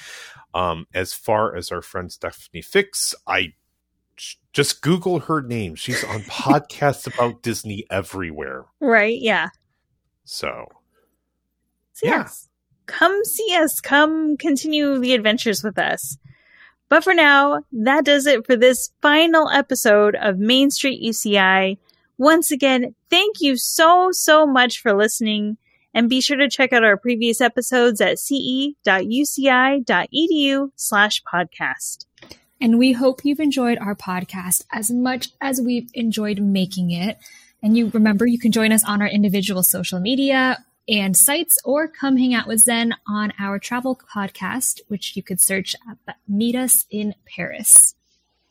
Um, 0.54 0.86
as 0.94 1.12
far 1.12 1.54
as 1.54 1.70
our 1.70 1.82
friend 1.82 2.10
Stephanie 2.10 2.62
Fix, 2.62 3.14
I 3.26 3.54
just 4.52 4.82
Google 4.82 5.20
her 5.20 5.42
name. 5.42 5.74
She's 5.74 6.04
on 6.04 6.20
podcasts 6.22 7.12
about 7.12 7.42
Disney 7.42 7.86
everywhere. 7.90 8.66
Right? 8.80 9.18
Yeah. 9.20 9.48
So, 10.24 10.66
so 11.92 12.06
yeah. 12.06 12.18
yes, 12.18 12.48
come 12.86 13.24
see 13.24 13.54
us. 13.54 13.80
Come 13.80 14.36
continue 14.36 14.98
the 14.98 15.14
adventures 15.14 15.62
with 15.62 15.78
us. 15.78 16.16
But 16.90 17.04
for 17.04 17.14
now, 17.14 17.62
that 17.72 18.04
does 18.04 18.26
it 18.26 18.44
for 18.44 18.56
this 18.56 18.90
final 19.00 19.48
episode 19.48 20.16
of 20.16 20.38
Main 20.38 20.70
Street 20.72 21.00
UCI. 21.02 21.78
Once 22.18 22.50
again, 22.50 22.96
thank 23.08 23.40
you 23.40 23.56
so, 23.56 24.10
so 24.10 24.44
much 24.44 24.82
for 24.82 24.92
listening. 24.92 25.56
And 25.94 26.10
be 26.10 26.20
sure 26.20 26.36
to 26.36 26.50
check 26.50 26.72
out 26.72 26.84
our 26.84 26.96
previous 26.96 27.40
episodes 27.40 28.00
at 28.00 28.18
ce.uci.edu 28.18 28.74
slash 30.76 31.22
podcast. 31.22 32.06
And 32.60 32.76
we 32.76 32.92
hope 32.92 33.24
you've 33.24 33.40
enjoyed 33.40 33.78
our 33.78 33.94
podcast 33.94 34.64
as 34.72 34.90
much 34.90 35.30
as 35.40 35.60
we've 35.60 35.88
enjoyed 35.94 36.40
making 36.40 36.90
it. 36.90 37.18
And 37.62 37.76
you 37.76 37.88
remember 37.90 38.26
you 38.26 38.38
can 38.38 38.52
join 38.52 38.72
us 38.72 38.84
on 38.84 39.00
our 39.00 39.08
individual 39.08 39.62
social 39.62 40.00
media 40.00 40.58
and 40.88 41.16
sites 41.16 41.56
or 41.64 41.88
come 41.88 42.16
hang 42.16 42.34
out 42.34 42.46
with 42.46 42.60
Zen 42.60 42.94
on 43.06 43.32
our 43.38 43.58
travel 43.58 44.00
podcast, 44.14 44.80
which 44.88 45.16
you 45.16 45.22
could 45.22 45.40
search 45.40 45.74
at 45.88 46.16
Meet 46.28 46.56
Us 46.56 46.86
in 46.90 47.14
Paris. 47.26 47.94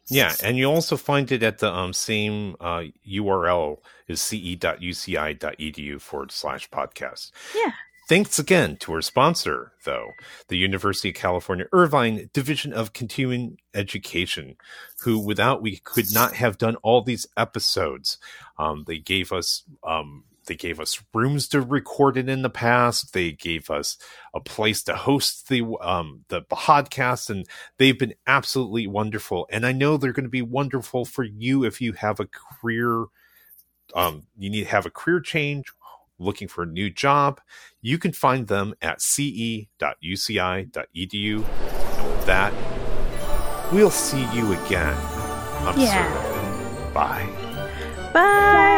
Yeah, 0.10 0.34
and 0.44 0.58
you 0.58 0.66
also 0.66 0.98
find 0.98 1.32
it 1.32 1.44
at 1.44 1.60
the 1.60 1.72
um, 1.72 1.94
same 1.94 2.56
uh, 2.60 2.84
URL 3.08 3.78
is 4.08 4.22
ce.uci.edu 4.22 6.02
forward 6.02 6.32
slash 6.32 6.70
podcast. 6.70 7.32
Yeah. 7.56 7.72
Thanks 8.08 8.40
again 8.40 8.78
to 8.78 8.94
our 8.94 9.04
sponsor, 9.04 9.74
though, 9.86 10.14
the 10.48 10.58
University 10.58 11.10
of 11.10 11.16
California 11.16 11.68
Irvine 11.72 12.28
Division 12.34 12.74
of 12.74 12.94
Continuing 12.94 13.60
Education, 13.76 14.56
who 15.04 15.20
without 15.20 15.62
we 15.62 15.78
could 15.78 16.12
not 16.12 16.34
have 16.34 16.58
done 16.58 16.76
all 16.78 17.04
these 17.04 17.28
episodes. 17.38 18.18
Um, 18.58 18.84
they 18.88 18.98
gave 18.98 19.32
us 19.32 19.64
um, 19.84 20.24
they 20.50 20.56
gave 20.56 20.82
us 20.82 21.02
rooms 21.14 21.48
to 21.50 21.62
record 21.62 22.18
it 22.18 22.28
in 22.28 22.42
the 22.42 22.50
past. 22.50 23.14
They 23.14 23.32
gave 23.32 23.70
us 23.70 23.98
a 24.34 24.42
place 24.42 24.84
to 24.84 24.96
host 24.96 25.48
the 25.48 25.64
um, 25.80 26.26
the 26.28 26.42
podcast, 26.42 27.30
and 27.30 27.46
they've 27.78 27.98
been 27.98 28.16
absolutely 28.28 28.88
wonderful. 28.88 29.48
And 29.50 29.66
I 29.66 29.72
know 29.72 29.96
they're 29.96 30.12
going 30.12 30.26
to 30.26 30.30
be 30.30 30.42
wonderful 30.42 31.06
for 31.06 31.24
you 31.24 31.64
if 31.64 31.80
you 31.80 31.94
have 31.94 32.20
a 32.20 32.28
career. 32.28 33.06
Um, 33.96 34.28
you 34.38 34.50
need 34.50 34.66
to 34.66 34.70
have 34.70 34.86
a 34.86 34.92
career 34.92 35.22
change 35.22 35.72
looking 36.20 36.48
for 36.48 36.64
a 36.64 36.68
new 36.68 36.90
job, 36.90 37.42
you 37.82 37.98
can 37.98 38.12
find 38.12 38.48
them 38.48 38.76
at 38.82 39.02
ce.uci.edu. 39.02 39.70
And 41.34 42.12
with 42.12 42.26
that, 42.26 42.54
we'll 43.74 43.90
see 43.90 44.28
you 44.34 44.52
again. 44.54 44.98
I'm 45.66 45.80
yeah. 45.80 46.92
Bye. 46.94 47.28
Bye. 48.14 48.69